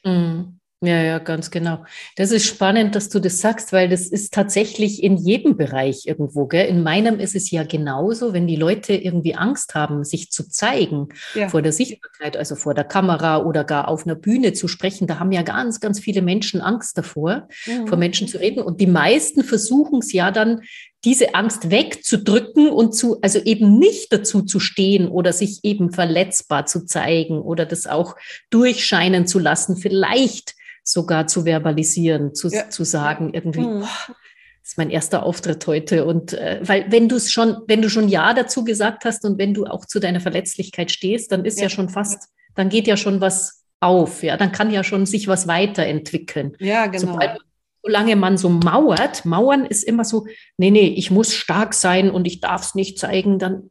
Mhm. 0.03 0.58
Ja, 0.81 1.03
ja, 1.03 1.19
ganz 1.19 1.51
genau. 1.51 1.83
Das 2.15 2.31
ist 2.31 2.45
spannend, 2.45 2.95
dass 2.95 3.09
du 3.09 3.19
das 3.19 3.39
sagst, 3.39 3.73
weil 3.73 3.89
das 3.89 4.07
ist 4.07 4.33
tatsächlich 4.33 5.03
in 5.03 5.17
jedem 5.17 5.57
Bereich 5.57 6.05
irgendwo. 6.05 6.47
Gell? 6.47 6.69
In 6.69 6.83
meinem 6.83 7.19
ist 7.19 7.35
es 7.35 7.51
ja 7.51 7.63
genauso, 7.63 8.31
wenn 8.31 8.47
die 8.47 8.55
Leute 8.55 8.93
irgendwie 8.93 9.35
Angst 9.35 9.75
haben, 9.75 10.05
sich 10.05 10.31
zu 10.31 10.47
zeigen 10.47 11.09
ja. 11.35 11.49
vor 11.49 11.61
der 11.61 11.73
Sichtbarkeit, 11.73 12.37
also 12.37 12.55
vor 12.55 12.75
der 12.75 12.85
Kamera 12.85 13.43
oder 13.43 13.65
gar 13.65 13.89
auf 13.89 14.05
einer 14.05 14.15
Bühne 14.15 14.53
zu 14.53 14.69
sprechen. 14.69 15.05
Da 15.05 15.19
haben 15.19 15.33
ja 15.33 15.41
ganz, 15.41 15.81
ganz 15.81 15.99
viele 15.99 16.21
Menschen 16.21 16.61
Angst 16.61 16.97
davor, 16.97 17.49
mhm. 17.65 17.87
vor 17.87 17.97
Menschen 17.97 18.29
zu 18.29 18.37
reden. 18.37 18.61
Und 18.61 18.79
die 18.79 18.87
meisten 18.87 19.43
versuchen 19.43 19.99
es 19.99 20.13
ja 20.13 20.31
dann, 20.31 20.61
diese 21.03 21.35
Angst 21.35 21.71
wegzudrücken 21.71 22.69
und 22.69 22.93
zu, 22.93 23.19
also 23.21 23.39
eben 23.39 23.79
nicht 23.79 24.13
dazu 24.13 24.43
zu 24.43 24.61
stehen 24.61 25.09
oder 25.09 25.33
sich 25.33 25.59
eben 25.63 25.91
verletzbar 25.91 26.65
zu 26.65 26.85
zeigen 26.85 27.41
oder 27.41 27.65
das 27.65 27.85
auch 27.85 28.15
durchscheinen 28.49 29.27
zu 29.27 29.39
lassen. 29.39 29.75
Vielleicht 29.75 30.55
sogar 30.91 31.27
zu 31.27 31.45
verbalisieren, 31.45 32.33
zu, 32.33 32.49
ja. 32.49 32.69
zu 32.69 32.83
sagen, 32.83 33.33
irgendwie, 33.33 33.61
mhm. 33.61 33.83
oh, 33.83 34.13
das 34.61 34.73
ist 34.73 34.77
mein 34.77 34.89
erster 34.89 35.23
Auftritt 35.23 35.65
heute. 35.67 36.05
Und 36.05 36.33
äh, 36.33 36.59
weil 36.63 36.91
wenn 36.91 37.07
du 37.07 37.15
es 37.15 37.31
schon, 37.31 37.57
wenn 37.67 37.81
du 37.81 37.89
schon 37.89 38.09
Ja 38.09 38.33
dazu 38.33 38.63
gesagt 38.63 39.05
hast 39.05 39.23
und 39.25 39.37
wenn 39.37 39.53
du 39.53 39.65
auch 39.65 39.85
zu 39.85 39.99
deiner 39.99 40.19
Verletzlichkeit 40.19 40.91
stehst, 40.91 41.31
dann 41.31 41.45
ist 41.45 41.57
ja, 41.57 41.65
ja 41.65 41.69
schon 41.69 41.89
fast, 41.89 42.29
dann 42.55 42.69
geht 42.69 42.87
ja 42.87 42.97
schon 42.97 43.21
was 43.21 43.63
auf, 43.79 44.23
ja, 44.23 44.35
dann 44.35 44.51
kann 44.51 44.71
ja 44.71 44.83
schon 44.83 45.05
sich 45.05 45.27
was 45.27 45.47
weiterentwickeln. 45.47 46.55
Ja, 46.59 46.87
genau. 46.87 47.13
Sobald, 47.13 47.39
solange 47.83 48.15
man 48.15 48.37
so 48.37 48.49
mauert, 48.49 49.25
Mauern 49.25 49.65
ist 49.65 49.83
immer 49.83 50.03
so, 50.03 50.25
nee, 50.57 50.71
nee, 50.71 50.87
ich 50.87 51.11
muss 51.11 51.33
stark 51.33 51.73
sein 51.73 52.09
und 52.09 52.27
ich 52.27 52.41
darf 52.41 52.63
es 52.63 52.75
nicht 52.75 52.99
zeigen, 52.99 53.39
dann 53.39 53.69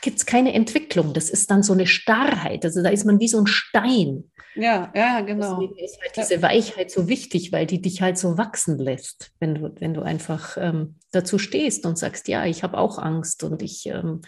gibt 0.00 0.18
es 0.18 0.26
keine 0.26 0.52
Entwicklung. 0.54 1.12
Das 1.12 1.30
ist 1.30 1.50
dann 1.50 1.62
so 1.62 1.72
eine 1.72 1.86
Starrheit. 1.86 2.64
Also 2.64 2.82
da 2.82 2.90
ist 2.90 3.04
man 3.04 3.20
wie 3.20 3.28
so 3.28 3.38
ein 3.38 3.46
Stein. 3.46 4.30
Ja, 4.54 4.92
ja, 4.94 5.20
genau. 5.20 5.60
Deswegen 5.60 5.84
ist 5.84 6.00
halt 6.00 6.16
diese 6.16 6.42
Weichheit 6.42 6.90
so 6.90 7.08
wichtig, 7.08 7.52
weil 7.52 7.66
die 7.66 7.82
dich 7.82 8.02
halt 8.02 8.18
so 8.18 8.38
wachsen 8.38 8.78
lässt, 8.78 9.32
wenn 9.40 9.54
du, 9.56 9.74
wenn 9.80 9.94
du 9.94 10.02
einfach 10.02 10.56
ähm, 10.58 10.96
dazu 11.10 11.38
stehst 11.38 11.86
und 11.86 11.98
sagst, 11.98 12.28
ja, 12.28 12.46
ich 12.46 12.62
habe 12.62 12.78
auch 12.78 12.98
Angst 12.98 13.42
und 13.42 13.62
ich 13.62 13.86
ähm, 13.86 14.20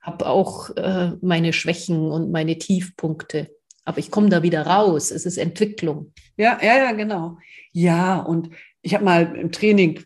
habe 0.00 0.26
auch 0.26 0.70
äh, 0.76 1.12
meine 1.20 1.52
Schwächen 1.52 2.10
und 2.10 2.30
meine 2.32 2.58
Tiefpunkte. 2.58 3.50
Aber 3.84 3.98
ich 3.98 4.10
komme 4.10 4.28
da 4.28 4.42
wieder 4.42 4.66
raus. 4.66 5.10
Es 5.10 5.24
ist 5.24 5.38
Entwicklung. 5.38 6.12
Ja, 6.36 6.58
ja, 6.60 6.76
ja, 6.76 6.92
genau. 6.92 7.38
Ja, 7.72 8.18
und 8.18 8.50
ich 8.82 8.94
habe 8.94 9.04
mal 9.04 9.36
im 9.36 9.52
Training, 9.52 10.04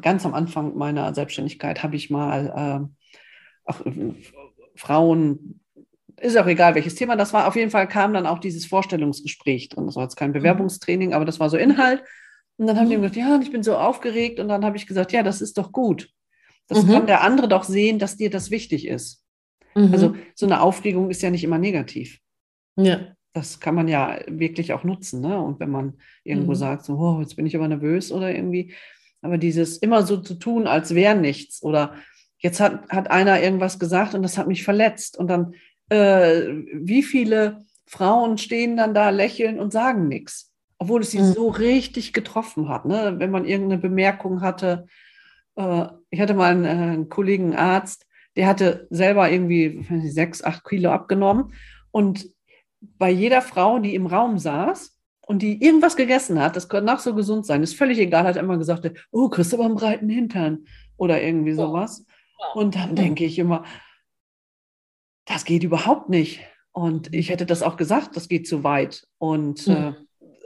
ganz 0.00 0.24
am 0.26 0.34
Anfang 0.34 0.76
meiner 0.76 1.14
Selbstständigkeit, 1.14 1.82
habe 1.82 1.96
ich 1.96 2.10
mal 2.10 2.52
äh, 2.82 2.93
auch, 3.64 3.80
Frauen, 4.76 5.60
ist 6.20 6.36
auch 6.36 6.46
egal, 6.46 6.74
welches 6.74 6.94
Thema 6.94 7.16
das 7.16 7.32
war. 7.32 7.46
Auf 7.48 7.56
jeden 7.56 7.70
Fall 7.70 7.88
kam 7.88 8.14
dann 8.14 8.26
auch 8.26 8.38
dieses 8.38 8.66
Vorstellungsgespräch 8.66 9.68
drin. 9.68 9.86
Das 9.86 9.96
war 9.96 10.04
jetzt 10.04 10.16
kein 10.16 10.30
mhm. 10.30 10.34
Bewerbungstraining, 10.34 11.12
aber 11.12 11.24
das 11.24 11.40
war 11.40 11.50
so 11.50 11.56
Inhalt. 11.56 12.02
Und 12.56 12.66
dann 12.66 12.78
haben 12.78 12.88
die 12.88 12.96
mhm. 12.96 13.02
gesagt, 13.02 13.16
ja, 13.16 13.40
ich 13.42 13.50
bin 13.50 13.62
so 13.62 13.76
aufgeregt. 13.76 14.38
Und 14.40 14.48
dann 14.48 14.64
habe 14.64 14.76
ich 14.76 14.86
gesagt, 14.86 15.12
ja, 15.12 15.22
das 15.22 15.40
ist 15.40 15.58
doch 15.58 15.72
gut. 15.72 16.10
Das 16.68 16.82
mhm. 16.82 16.92
kann 16.92 17.06
der 17.06 17.22
andere 17.22 17.48
doch 17.48 17.64
sehen, 17.64 17.98
dass 17.98 18.16
dir 18.16 18.30
das 18.30 18.50
wichtig 18.50 18.86
ist. 18.86 19.24
Mhm. 19.74 19.92
Also 19.92 20.14
so 20.34 20.46
eine 20.46 20.60
Aufregung 20.60 21.10
ist 21.10 21.22
ja 21.22 21.30
nicht 21.30 21.44
immer 21.44 21.58
negativ. 21.58 22.20
Ja 22.76 23.14
das 23.34 23.58
kann 23.58 23.74
man 23.74 23.88
ja 23.88 24.20
wirklich 24.28 24.72
auch 24.72 24.84
nutzen. 24.84 25.20
Ne? 25.20 25.38
Und 25.38 25.60
wenn 25.60 25.70
man 25.70 25.98
irgendwo 26.22 26.52
mhm. 26.52 26.56
sagt, 26.56 26.84
so, 26.84 26.94
oh, 26.94 27.20
jetzt 27.20 27.34
bin 27.36 27.46
ich 27.46 27.56
aber 27.56 27.68
nervös 27.68 28.12
oder 28.12 28.32
irgendwie, 28.32 28.72
aber 29.20 29.38
dieses 29.38 29.76
immer 29.78 30.06
so 30.06 30.18
zu 30.18 30.36
tun, 30.36 30.66
als 30.66 30.94
wäre 30.94 31.16
nichts 31.16 31.62
oder 31.62 31.96
jetzt 32.44 32.60
hat, 32.60 32.90
hat 32.90 33.10
einer 33.10 33.42
irgendwas 33.42 33.78
gesagt 33.78 34.14
und 34.14 34.22
das 34.22 34.36
hat 34.36 34.46
mich 34.46 34.64
verletzt 34.64 35.16
und 35.18 35.28
dann, 35.28 35.54
äh, 35.88 36.42
wie 36.74 37.02
viele 37.02 37.64
Frauen 37.86 38.36
stehen 38.36 38.76
dann 38.76 38.92
da, 38.92 39.08
lächeln 39.08 39.58
und 39.58 39.72
sagen 39.72 40.08
nichts, 40.08 40.52
obwohl 40.78 41.00
es 41.00 41.10
sie 41.10 41.20
mhm. 41.20 41.32
so 41.32 41.48
richtig 41.48 42.12
getroffen 42.12 42.68
hat. 42.68 42.84
Ne? 42.84 43.14
Wenn 43.16 43.30
man 43.30 43.46
irgendeine 43.46 43.80
Bemerkung 43.80 44.42
hatte, 44.42 44.86
äh, 45.56 45.86
ich 46.10 46.20
hatte 46.20 46.34
mal 46.34 46.52
einen, 46.52 46.64
äh, 46.66 46.68
einen 46.68 47.08
Kollegen 47.08 47.56
Arzt, 47.56 48.06
der 48.36 48.46
hatte 48.46 48.88
selber 48.90 49.30
irgendwie 49.30 49.86
sechs, 50.10 50.44
acht 50.44 50.64
Kilo 50.64 50.90
abgenommen 50.90 51.54
und 51.92 52.28
bei 52.98 53.08
jeder 53.08 53.40
Frau, 53.40 53.78
die 53.78 53.94
im 53.94 54.04
Raum 54.04 54.38
saß 54.38 54.98
und 55.22 55.40
die 55.40 55.64
irgendwas 55.64 55.96
gegessen 55.96 56.38
hat, 56.42 56.56
das 56.56 56.68
könnte 56.68 56.84
nach 56.84 57.00
so 57.00 57.14
gesund 57.14 57.46
sein, 57.46 57.62
ist 57.62 57.74
völlig 57.74 57.98
egal, 57.98 58.24
hat 58.24 58.36
immer 58.36 58.58
gesagt, 58.58 58.90
oh, 59.12 59.30
kriegst 59.30 59.52
du 59.52 59.56
aber 59.56 59.64
einen 59.64 59.76
breiten 59.76 60.10
Hintern 60.10 60.66
oder 60.98 61.22
irgendwie 61.22 61.54
sowas. 61.54 62.04
Und 62.54 62.76
dann 62.76 62.94
denke 62.96 63.24
ich 63.24 63.38
immer, 63.38 63.64
das 65.24 65.44
geht 65.44 65.62
überhaupt 65.62 66.08
nicht. 66.08 66.40
Und 66.72 67.14
ich 67.14 67.30
hätte 67.30 67.46
das 67.46 67.62
auch 67.62 67.76
gesagt, 67.76 68.16
das 68.16 68.28
geht 68.28 68.48
zu 68.48 68.64
weit. 68.64 69.06
Und 69.18 69.66
mhm. 69.66 69.96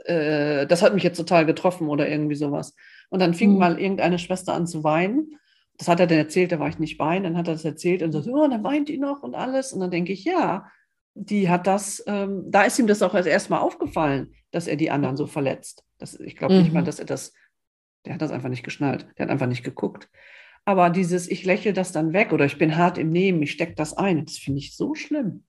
äh, 0.05 0.67
das 0.67 0.81
hat 0.81 0.93
mich 0.93 1.03
jetzt 1.03 1.17
total 1.17 1.45
getroffen 1.45 1.89
oder 1.89 2.07
irgendwie 2.07 2.35
sowas. 2.35 2.75
Und 3.09 3.19
dann 3.19 3.33
fing 3.33 3.53
mhm. 3.53 3.57
mal 3.57 3.79
irgendeine 3.79 4.19
Schwester 4.19 4.53
an 4.53 4.67
zu 4.67 4.83
weinen. 4.83 5.39
Das 5.77 5.87
hat 5.87 5.99
er 5.99 6.07
dann 6.07 6.17
erzählt, 6.17 6.51
da 6.51 6.59
war 6.59 6.69
ich 6.69 6.79
nicht 6.79 6.97
bei. 6.97 7.19
Dann 7.19 7.37
hat 7.37 7.47
er 7.47 7.53
das 7.53 7.65
erzählt 7.65 8.03
und 8.03 8.11
so, 8.11 8.19
oh, 8.31 8.47
dann 8.47 8.63
weint 8.63 8.89
die 8.89 8.97
noch 8.97 9.23
und 9.23 9.35
alles. 9.35 9.73
Und 9.73 9.79
dann 9.79 9.91
denke 9.91 10.13
ich, 10.13 10.23
ja, 10.23 10.69
die 11.15 11.49
hat 11.49 11.67
das, 11.67 12.03
ähm, 12.07 12.45
da 12.47 12.63
ist 12.63 12.79
ihm 12.79 12.87
das 12.87 13.01
auch 13.01 13.13
erstmal 13.13 13.61
aufgefallen, 13.61 14.33
dass 14.51 14.67
er 14.67 14.75
die 14.75 14.91
anderen 14.91 15.17
so 15.17 15.27
verletzt. 15.27 15.83
Das, 15.97 16.19
ich 16.19 16.35
glaube 16.35 16.53
mhm. 16.53 16.61
nicht 16.61 16.73
mal, 16.73 16.81
mhm. 16.81 16.85
dass 16.85 16.99
er 16.99 17.05
das, 17.05 17.33
der 18.05 18.13
hat 18.13 18.21
das 18.21 18.31
einfach 18.31 18.49
nicht 18.49 18.63
geschnallt, 18.63 19.07
der 19.17 19.25
hat 19.25 19.31
einfach 19.31 19.47
nicht 19.47 19.63
geguckt. 19.63 20.09
Aber 20.65 20.89
dieses, 20.89 21.27
ich 21.27 21.45
lächle 21.45 21.73
das 21.73 21.91
dann 21.91 22.13
weg 22.13 22.31
oder 22.31 22.45
ich 22.45 22.57
bin 22.57 22.77
hart 22.77 22.97
im 22.97 23.09
Nehmen, 23.09 23.41
ich 23.41 23.51
stecke 23.51 23.75
das 23.75 23.97
ein, 23.97 24.25
das 24.25 24.37
finde 24.37 24.59
ich 24.59 24.75
so 24.75 24.95
schlimm. 24.95 25.43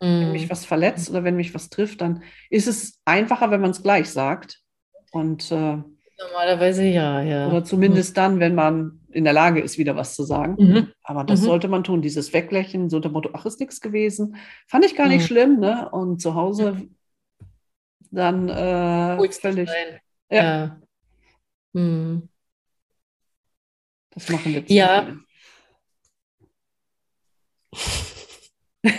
Mhm. 0.00 0.20
Wenn 0.20 0.32
mich 0.32 0.44
mhm. 0.46 0.50
was 0.50 0.64
verletzt 0.64 1.10
oder 1.10 1.24
wenn 1.24 1.36
mich 1.36 1.54
was 1.54 1.70
trifft, 1.70 2.00
dann 2.00 2.22
ist 2.50 2.66
es 2.66 3.00
einfacher, 3.04 3.50
wenn 3.50 3.60
man 3.60 3.70
es 3.70 3.82
gleich 3.82 4.10
sagt. 4.10 4.60
Und 5.12 5.50
äh, 5.50 5.78
Normalerweise 6.20 6.84
ja, 6.84 7.22
ja. 7.22 7.48
Oder 7.48 7.64
zumindest 7.64 8.16
dann, 8.16 8.40
wenn 8.40 8.54
man 8.54 9.00
in 9.10 9.24
der 9.24 9.32
Lage 9.32 9.60
ist, 9.60 9.78
wieder 9.78 9.96
was 9.96 10.14
zu 10.14 10.24
sagen. 10.24 10.56
Mhm. 10.58 10.92
Aber 11.02 11.24
das 11.24 11.40
mhm. 11.40 11.46
sollte 11.46 11.68
man 11.68 11.82
tun, 11.82 12.02
dieses 12.02 12.32
Weglächeln, 12.32 12.90
so 12.90 13.00
der 13.00 13.10
Motto, 13.10 13.30
ach, 13.32 13.46
ist 13.46 13.58
nichts 13.58 13.80
gewesen. 13.80 14.36
Fand 14.66 14.84
ich 14.84 14.94
gar 14.94 15.08
nicht 15.08 15.22
mhm. 15.22 15.26
schlimm, 15.26 15.60
ne? 15.60 15.88
Und 15.90 16.20
zu 16.20 16.34
Hause 16.34 16.88
dann 18.10 18.48
äh, 18.48 19.32
völlig. 19.32 19.70
Ja. 20.30 20.42
ja. 20.44 20.80
Mhm. 21.72 22.28
Das 24.20 24.28
machen 24.28 24.52
wir. 24.52 24.62
Ja. 24.66 25.16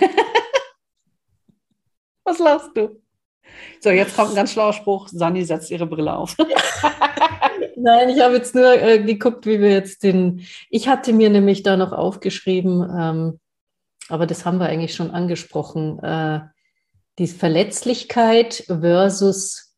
was 2.23 2.39
lachst 2.39 2.71
du? 2.75 2.99
So, 3.81 3.91
jetzt 3.91 4.15
kommt 4.15 4.31
ein 4.31 4.35
ganz 4.35 4.53
schlauer 4.53 4.73
Spruch. 4.73 5.09
Sani 5.09 5.43
setzt 5.43 5.69
ihre 5.69 5.85
Brille 5.85 6.15
auf. 6.15 6.35
Nein, 7.75 8.09
ich 8.09 8.19
habe 8.19 8.35
jetzt 8.35 8.55
nur 8.55 8.73
äh, 8.81 9.03
geguckt, 9.03 9.45
wie 9.45 9.61
wir 9.61 9.69
jetzt 9.71 10.01
den. 10.03 10.43
Ich 10.71 10.87
hatte 10.87 11.13
mir 11.13 11.29
nämlich 11.29 11.61
da 11.61 11.77
noch 11.77 11.91
aufgeschrieben, 11.91 12.81
ähm, 12.97 13.39
aber 14.09 14.25
das 14.25 14.43
haben 14.45 14.57
wir 14.57 14.65
eigentlich 14.67 14.95
schon 14.95 15.11
angesprochen. 15.11 15.99
Äh, 15.99 16.39
die 17.19 17.27
Verletzlichkeit 17.27 18.63
versus 18.67 19.70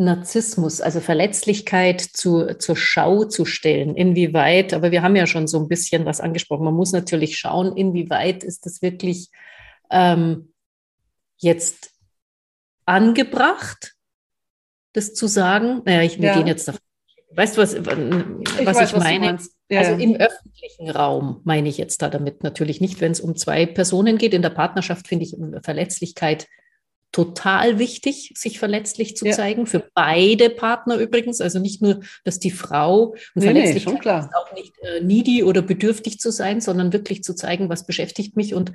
Narzissmus, 0.00 0.80
also 0.80 1.00
Verletzlichkeit 1.00 2.00
zu, 2.00 2.56
zur 2.58 2.76
Schau 2.76 3.24
zu 3.24 3.44
stellen. 3.44 3.94
Inwieweit, 3.94 4.72
aber 4.74 4.90
wir 4.90 5.02
haben 5.02 5.16
ja 5.16 5.26
schon 5.26 5.46
so 5.46 5.58
ein 5.60 5.68
bisschen 5.68 6.06
was 6.06 6.20
angesprochen. 6.20 6.64
Man 6.64 6.74
muss 6.74 6.92
natürlich 6.92 7.38
schauen, 7.38 7.76
inwieweit 7.76 8.42
ist 8.42 8.66
das 8.66 8.82
wirklich 8.82 9.30
ähm, 9.90 10.52
jetzt 11.36 11.90
angebracht, 12.86 13.94
das 14.92 15.14
zu 15.14 15.26
sagen? 15.26 15.82
Naja, 15.84 16.02
ich, 16.02 16.18
wir 16.18 16.28
ja. 16.28 16.36
gehen 16.36 16.46
jetzt 16.46 16.66
davon. 16.66 16.80
Weißt 17.32 17.56
du, 17.56 17.62
was, 17.62 17.76
was 17.76 17.86
ich, 17.86 18.66
weiß, 18.66 18.92
ich 18.92 18.98
meine? 18.98 19.34
Was 19.34 19.50
ja. 19.70 19.80
Also 19.80 20.02
im 20.02 20.16
öffentlichen 20.16 20.90
Raum 20.90 21.42
meine 21.44 21.68
ich 21.68 21.78
jetzt 21.78 22.02
da 22.02 22.08
damit 22.08 22.42
natürlich 22.42 22.80
nicht, 22.80 23.00
wenn 23.00 23.12
es 23.12 23.20
um 23.20 23.36
zwei 23.36 23.66
Personen 23.66 24.18
geht. 24.18 24.34
In 24.34 24.42
der 24.42 24.50
Partnerschaft 24.50 25.06
finde 25.06 25.24
ich 25.24 25.36
Verletzlichkeit 25.62 26.48
total 27.12 27.78
wichtig, 27.78 28.32
sich 28.36 28.58
verletzlich 28.58 29.16
zu 29.16 29.26
ja. 29.26 29.32
zeigen, 29.32 29.66
für 29.66 29.84
beide 29.94 30.48
Partner 30.48 30.96
übrigens. 30.96 31.40
Also 31.40 31.58
nicht 31.58 31.82
nur, 31.82 32.00
dass 32.24 32.38
die 32.38 32.52
Frau 32.52 33.06
und 33.06 33.18
nee, 33.34 33.44
verletzlich 33.44 33.86
nee, 33.86 33.94
ist 33.94 34.34
auch 34.34 34.54
nicht 34.54 34.72
äh, 34.82 35.00
needy 35.00 35.42
oder 35.42 35.62
bedürftig 35.62 36.20
zu 36.20 36.30
sein, 36.30 36.60
sondern 36.60 36.92
wirklich 36.92 37.24
zu 37.24 37.34
zeigen, 37.34 37.68
was 37.68 37.84
beschäftigt 37.84 38.36
mich 38.36 38.54
und 38.54 38.72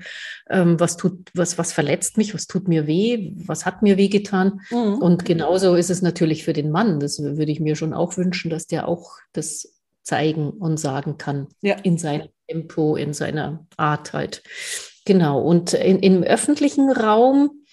ähm, 0.49 0.79
was 0.79 0.97
tut, 0.97 1.29
was, 1.33 1.57
was 1.57 1.71
verletzt 1.71 2.17
mich, 2.17 2.33
was 2.33 2.47
tut 2.47 2.67
mir 2.67 2.87
weh, 2.87 3.31
was 3.35 3.65
hat 3.65 3.81
mir 3.81 3.95
weh 3.95 4.09
getan. 4.09 4.61
Mhm. 4.69 4.95
Und 4.95 5.25
genauso 5.25 5.75
ist 5.75 5.89
es 5.89 6.01
natürlich 6.01 6.43
für 6.43 6.53
den 6.53 6.71
Mann. 6.71 6.99
Das 6.99 7.21
würde 7.21 7.51
ich 7.51 7.61
mir 7.61 7.75
schon 7.77 7.93
auch 7.93 8.17
wünschen, 8.17 8.49
dass 8.49 8.67
der 8.67 8.87
auch 8.87 9.11
das 9.31 9.73
zeigen 10.03 10.49
und 10.49 10.77
sagen 10.77 11.17
kann 11.17 11.47
ja. 11.61 11.75
in 11.83 11.97
seinem 11.97 12.27
Tempo, 12.47 12.95
in 12.97 13.13
seiner 13.13 13.65
Art 13.77 14.13
halt. 14.13 14.43
Genau. 15.05 15.41
Und 15.41 15.73
in, 15.73 15.99
im 15.99 16.23
öffentlichen 16.23 16.91
Raum 16.91 17.64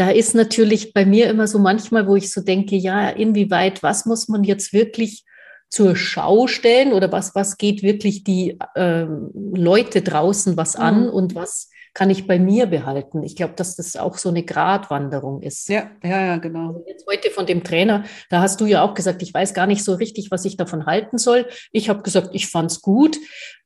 da 0.00 0.08
ist 0.08 0.34
natürlich 0.34 0.94
bei 0.94 1.04
mir 1.04 1.28
immer 1.28 1.46
so 1.46 1.58
manchmal, 1.58 2.06
wo 2.08 2.16
ich 2.16 2.32
so 2.32 2.40
denke, 2.40 2.74
ja, 2.74 3.10
inwieweit, 3.10 3.82
was 3.82 4.06
muss 4.06 4.28
man 4.28 4.44
jetzt 4.44 4.72
wirklich 4.72 5.26
zur 5.68 5.94
Schau 5.94 6.46
stellen 6.46 6.94
oder 6.94 7.12
was, 7.12 7.34
was 7.34 7.58
geht 7.58 7.82
wirklich 7.82 8.24
die 8.24 8.58
äh, 8.74 9.04
Leute 9.34 10.00
draußen 10.00 10.56
was 10.56 10.74
an 10.74 11.02
mhm. 11.02 11.10
und 11.10 11.34
was 11.34 11.68
kann 11.92 12.08
ich 12.08 12.26
bei 12.26 12.38
mir 12.38 12.64
behalten? 12.64 13.22
Ich 13.22 13.36
glaube, 13.36 13.52
dass 13.56 13.76
das 13.76 13.94
auch 13.96 14.16
so 14.16 14.30
eine 14.30 14.42
Gratwanderung 14.42 15.42
ist. 15.42 15.68
Ja, 15.68 15.90
ja, 16.02 16.24
ja, 16.24 16.36
genau. 16.38 16.68
Also 16.68 16.84
jetzt 16.86 17.06
heute 17.06 17.28
von 17.28 17.44
dem 17.44 17.62
Trainer, 17.62 18.04
da 18.30 18.40
hast 18.40 18.58
du 18.62 18.64
ja 18.64 18.82
auch 18.82 18.94
gesagt, 18.94 19.20
ich 19.20 19.34
weiß 19.34 19.52
gar 19.52 19.66
nicht 19.66 19.84
so 19.84 19.92
richtig, 19.92 20.30
was 20.30 20.46
ich 20.46 20.56
davon 20.56 20.86
halten 20.86 21.18
soll. 21.18 21.46
Ich 21.72 21.90
habe 21.90 22.00
gesagt, 22.00 22.30
ich 22.32 22.46
fand 22.46 22.70
es 22.70 22.80
gut. 22.80 23.18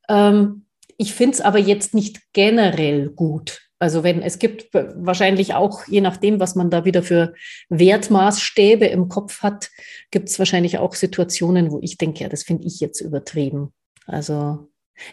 Ähm, 0.08 0.66
ich 0.98 1.14
finde 1.14 1.34
es 1.34 1.40
aber 1.40 1.60
jetzt 1.60 1.94
nicht 1.94 2.22
generell 2.32 3.10
gut. 3.10 3.60
Also 3.84 4.02
wenn 4.02 4.22
es 4.22 4.38
gibt 4.38 4.72
wahrscheinlich 4.72 5.52
auch, 5.52 5.86
je 5.86 6.00
nachdem, 6.00 6.40
was 6.40 6.54
man 6.54 6.70
da 6.70 6.86
wieder 6.86 7.02
für 7.02 7.34
Wertmaßstäbe 7.68 8.86
im 8.86 9.10
Kopf 9.10 9.42
hat, 9.42 9.68
gibt 10.10 10.30
es 10.30 10.38
wahrscheinlich 10.38 10.78
auch 10.78 10.94
Situationen, 10.94 11.70
wo 11.70 11.80
ich 11.82 11.98
denke, 11.98 12.20
ja, 12.24 12.30
das 12.30 12.44
finde 12.44 12.66
ich 12.66 12.80
jetzt 12.80 13.02
übertrieben. 13.02 13.74
Also 14.06 14.70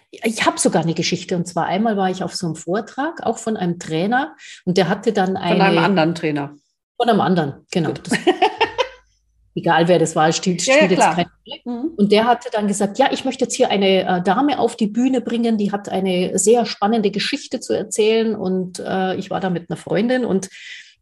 ich 0.09 0.45
habe 0.45 0.57
sogar 0.57 0.83
eine 0.83 0.93
Geschichte 0.93 1.35
und 1.35 1.49
zwar 1.49 1.65
einmal 1.65 1.97
war 1.97 2.09
ich 2.09 2.23
auf 2.23 2.33
so 2.33 2.45
einem 2.45 2.55
Vortrag, 2.55 3.21
auch 3.23 3.39
von 3.39 3.57
einem 3.57 3.77
Trainer 3.77 4.37
und 4.63 4.77
der 4.77 4.87
hatte 4.87 5.11
dann 5.11 5.35
eine. 5.35 5.57
Von 5.57 5.61
einem 5.61 5.77
anderen 5.79 6.15
Trainer. 6.15 6.55
Von 6.95 7.09
einem 7.09 7.19
anderen, 7.19 7.65
genau. 7.73 7.91
Egal 9.55 9.88
wer 9.88 10.00
das 10.00 10.15
war, 10.15 10.31
steht, 10.31 10.62
steht 10.62 10.75
ja, 10.75 10.88
jetzt 10.88 11.15
kein 11.15 11.25
mhm. 11.65 11.91
Und 11.98 12.12
der 12.12 12.25
hatte 12.25 12.50
dann 12.51 12.67
gesagt, 12.67 12.98
ja, 13.00 13.10
ich 13.12 13.25
möchte 13.25 13.46
jetzt 13.46 13.55
hier 13.55 13.70
eine 13.70 14.03
äh, 14.03 14.22
Dame 14.22 14.60
auf 14.60 14.75
die 14.75 14.88
Bühne 14.88 15.22
bringen, 15.22 15.58
die 15.58 15.72
hat 15.72 15.89
eine 15.89 16.38
sehr 16.38 16.65
spannende 16.65 17.12
Geschichte 17.12 17.60
zu 17.60 17.74
erzählen 17.74 18.36
und 18.36 18.79
äh, 18.79 19.15
ich 19.15 19.29
war 19.29 19.39
da 19.39 19.50
mit 19.50 19.70
einer 19.70 19.77
Freundin 19.77 20.25
und 20.25 20.50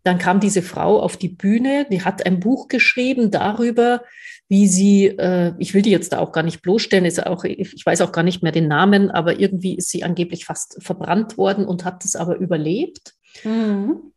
dann 0.03 0.17
kam 0.17 0.39
diese 0.39 0.61
Frau 0.61 0.99
auf 1.01 1.17
die 1.17 1.29
Bühne, 1.29 1.85
die 1.91 2.03
hat 2.03 2.25
ein 2.25 2.39
Buch 2.39 2.67
geschrieben 2.67 3.31
darüber, 3.31 4.01
wie 4.47 4.67
sie, 4.67 5.05
äh, 5.05 5.53
ich 5.59 5.73
will 5.73 5.81
die 5.81 5.91
jetzt 5.91 6.13
da 6.13 6.19
auch 6.19 6.31
gar 6.31 6.43
nicht 6.43 6.61
bloßstellen, 6.61 7.05
ist 7.05 7.25
auch, 7.25 7.43
ich 7.43 7.85
weiß 7.85 8.01
auch 8.01 8.11
gar 8.11 8.23
nicht 8.23 8.41
mehr 8.41 8.51
den 8.51 8.67
Namen, 8.67 9.11
aber 9.11 9.39
irgendwie 9.39 9.75
ist 9.75 9.89
sie 9.89 10.03
angeblich 10.03 10.45
fast 10.45 10.81
verbrannt 10.81 11.37
worden 11.37 11.65
und 11.65 11.85
hat 11.85 12.03
es 12.03 12.15
aber 12.15 12.37
überlebt. 12.37 13.13
Mhm. 13.43 14.11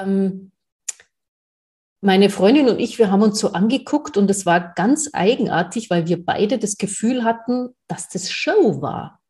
Ähm, 0.00 0.50
meine 2.00 2.30
Freundin 2.30 2.68
und 2.68 2.78
ich, 2.78 2.98
wir 2.98 3.10
haben 3.10 3.22
uns 3.22 3.40
so 3.40 3.52
angeguckt 3.52 4.16
und 4.16 4.30
es 4.30 4.46
war 4.46 4.72
ganz 4.74 5.10
eigenartig, 5.12 5.90
weil 5.90 6.06
wir 6.06 6.24
beide 6.24 6.58
das 6.58 6.76
Gefühl 6.76 7.24
hatten, 7.24 7.70
dass 7.88 8.08
das 8.08 8.30
Show 8.30 8.80
war. 8.80 9.20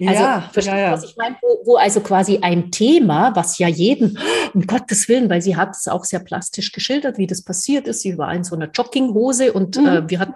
Also, 0.00 0.22
ja, 0.22 0.48
versteht, 0.52 0.74
ja, 0.74 0.80
ja. 0.80 0.92
was 0.92 1.04
ich 1.04 1.16
meine? 1.16 1.36
Wo, 1.42 1.66
wo, 1.66 1.76
also 1.76 2.00
quasi 2.00 2.38
ein 2.40 2.70
Thema, 2.70 3.36
was 3.36 3.58
ja 3.58 3.68
jeden, 3.68 4.18
um 4.54 4.66
Gottes 4.66 5.08
Willen, 5.08 5.28
weil 5.28 5.42
sie 5.42 5.56
hat 5.56 5.76
es 5.76 5.86
auch 5.86 6.04
sehr 6.04 6.20
plastisch 6.20 6.72
geschildert, 6.72 7.18
wie 7.18 7.26
das 7.26 7.42
passiert 7.42 7.86
ist. 7.86 8.00
Sie 8.00 8.16
war 8.16 8.32
in 8.34 8.42
so 8.44 8.56
einer 8.56 8.70
Jogginghose 8.70 9.52
und 9.52 9.76
mhm. 9.76 9.86
äh, 9.86 10.10
wir 10.10 10.18
hatten 10.18 10.34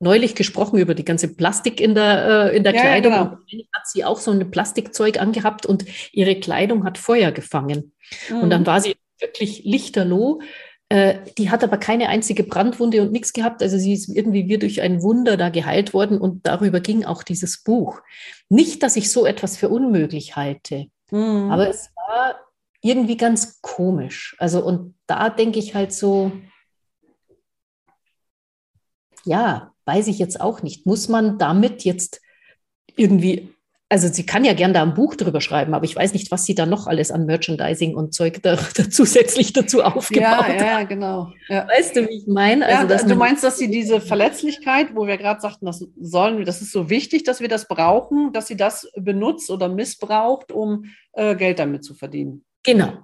neulich 0.00 0.34
gesprochen 0.34 0.78
über 0.78 0.94
die 0.94 1.04
ganze 1.04 1.28
Plastik 1.28 1.80
in 1.80 1.94
der, 1.94 2.50
äh, 2.50 2.56
in 2.56 2.64
der 2.64 2.74
ja, 2.74 2.80
Kleidung. 2.80 3.12
Genau. 3.12 3.30
Und 3.30 3.68
hat 3.72 3.86
sie 3.86 4.04
auch 4.04 4.18
so 4.18 4.32
ein 4.32 4.50
Plastikzeug 4.50 5.20
angehabt 5.20 5.64
und 5.64 5.84
ihre 6.12 6.34
Kleidung 6.40 6.84
hat 6.84 6.98
Feuer 6.98 7.30
gefangen. 7.30 7.92
Mhm. 8.28 8.40
Und 8.40 8.50
dann 8.50 8.66
war 8.66 8.80
sie 8.80 8.96
wirklich 9.22 9.64
lichterloh. 9.64 10.42
Äh, 10.90 11.20
die 11.38 11.50
hat 11.50 11.64
aber 11.64 11.78
keine 11.78 12.10
einzige 12.10 12.44
Brandwunde 12.44 13.00
und 13.00 13.12
nichts 13.12 13.32
gehabt. 13.32 13.62
Also 13.62 13.78
sie 13.78 13.94
ist 13.94 14.08
irgendwie 14.08 14.46
wie 14.48 14.58
durch 14.58 14.82
ein 14.82 15.02
Wunder 15.02 15.38
da 15.38 15.48
geheilt 15.48 15.94
worden 15.94 16.18
und 16.18 16.46
darüber 16.46 16.80
ging 16.80 17.04
auch 17.04 17.22
dieses 17.22 17.62
Buch. 17.62 18.02
Nicht, 18.50 18.82
dass 18.82 18.96
ich 18.96 19.10
so 19.10 19.24
etwas 19.24 19.56
für 19.56 19.70
unmöglich 19.70 20.36
halte, 20.36 20.86
mhm. 21.10 21.50
aber 21.50 21.70
es 21.70 21.90
war 21.96 22.36
irgendwie 22.82 23.16
ganz 23.16 23.62
komisch. 23.62 24.36
Also 24.38 24.62
und 24.62 24.94
da 25.06 25.30
denke 25.30 25.58
ich 25.60 25.74
halt 25.74 25.94
so, 25.94 26.32
ja, 29.24 29.72
weiß 29.86 30.08
ich 30.08 30.18
jetzt 30.18 30.40
auch 30.40 30.62
nicht. 30.62 30.84
Muss 30.84 31.08
man 31.08 31.38
damit 31.38 31.84
jetzt 31.84 32.20
irgendwie 32.96 33.54
also 33.92 34.08
sie 34.08 34.24
kann 34.24 34.42
ja 34.42 34.54
gern 34.54 34.72
da 34.72 34.82
ein 34.82 34.94
Buch 34.94 35.16
drüber 35.16 35.42
schreiben, 35.42 35.74
aber 35.74 35.84
ich 35.84 35.94
weiß 35.94 36.14
nicht, 36.14 36.30
was 36.30 36.46
sie 36.46 36.54
da 36.54 36.64
noch 36.64 36.86
alles 36.86 37.10
an 37.10 37.26
Merchandising 37.26 37.94
und 37.94 38.14
Zeug 38.14 38.42
da, 38.42 38.56
da 38.74 38.88
zusätzlich 38.88 39.52
dazu 39.52 39.82
aufgebaut 39.82 40.22
ja, 40.22 40.48
hat. 40.48 40.60
Ja, 40.60 40.82
genau. 40.84 41.30
Ja. 41.50 41.68
Weißt 41.68 41.94
du, 41.94 42.08
wie 42.08 42.14
ich 42.14 42.26
meine? 42.26 42.64
Also, 42.64 42.94
ja, 42.94 43.04
du 43.06 43.14
meinst, 43.16 43.44
dass 43.44 43.58
sie 43.58 43.70
diese 43.70 44.00
Verletzlichkeit, 44.00 44.94
wo 44.94 45.06
wir 45.06 45.18
gerade 45.18 45.42
sagten, 45.42 45.66
das 45.66 45.86
sollen, 46.00 46.42
das 46.46 46.62
ist 46.62 46.72
so 46.72 46.88
wichtig, 46.88 47.24
dass 47.24 47.42
wir 47.42 47.48
das 47.48 47.68
brauchen, 47.68 48.32
dass 48.32 48.46
sie 48.46 48.56
das 48.56 48.90
benutzt 48.96 49.50
oder 49.50 49.68
missbraucht, 49.68 50.52
um 50.52 50.86
äh, 51.12 51.36
Geld 51.36 51.58
damit 51.58 51.84
zu 51.84 51.92
verdienen. 51.92 52.46
Genau. 52.62 52.94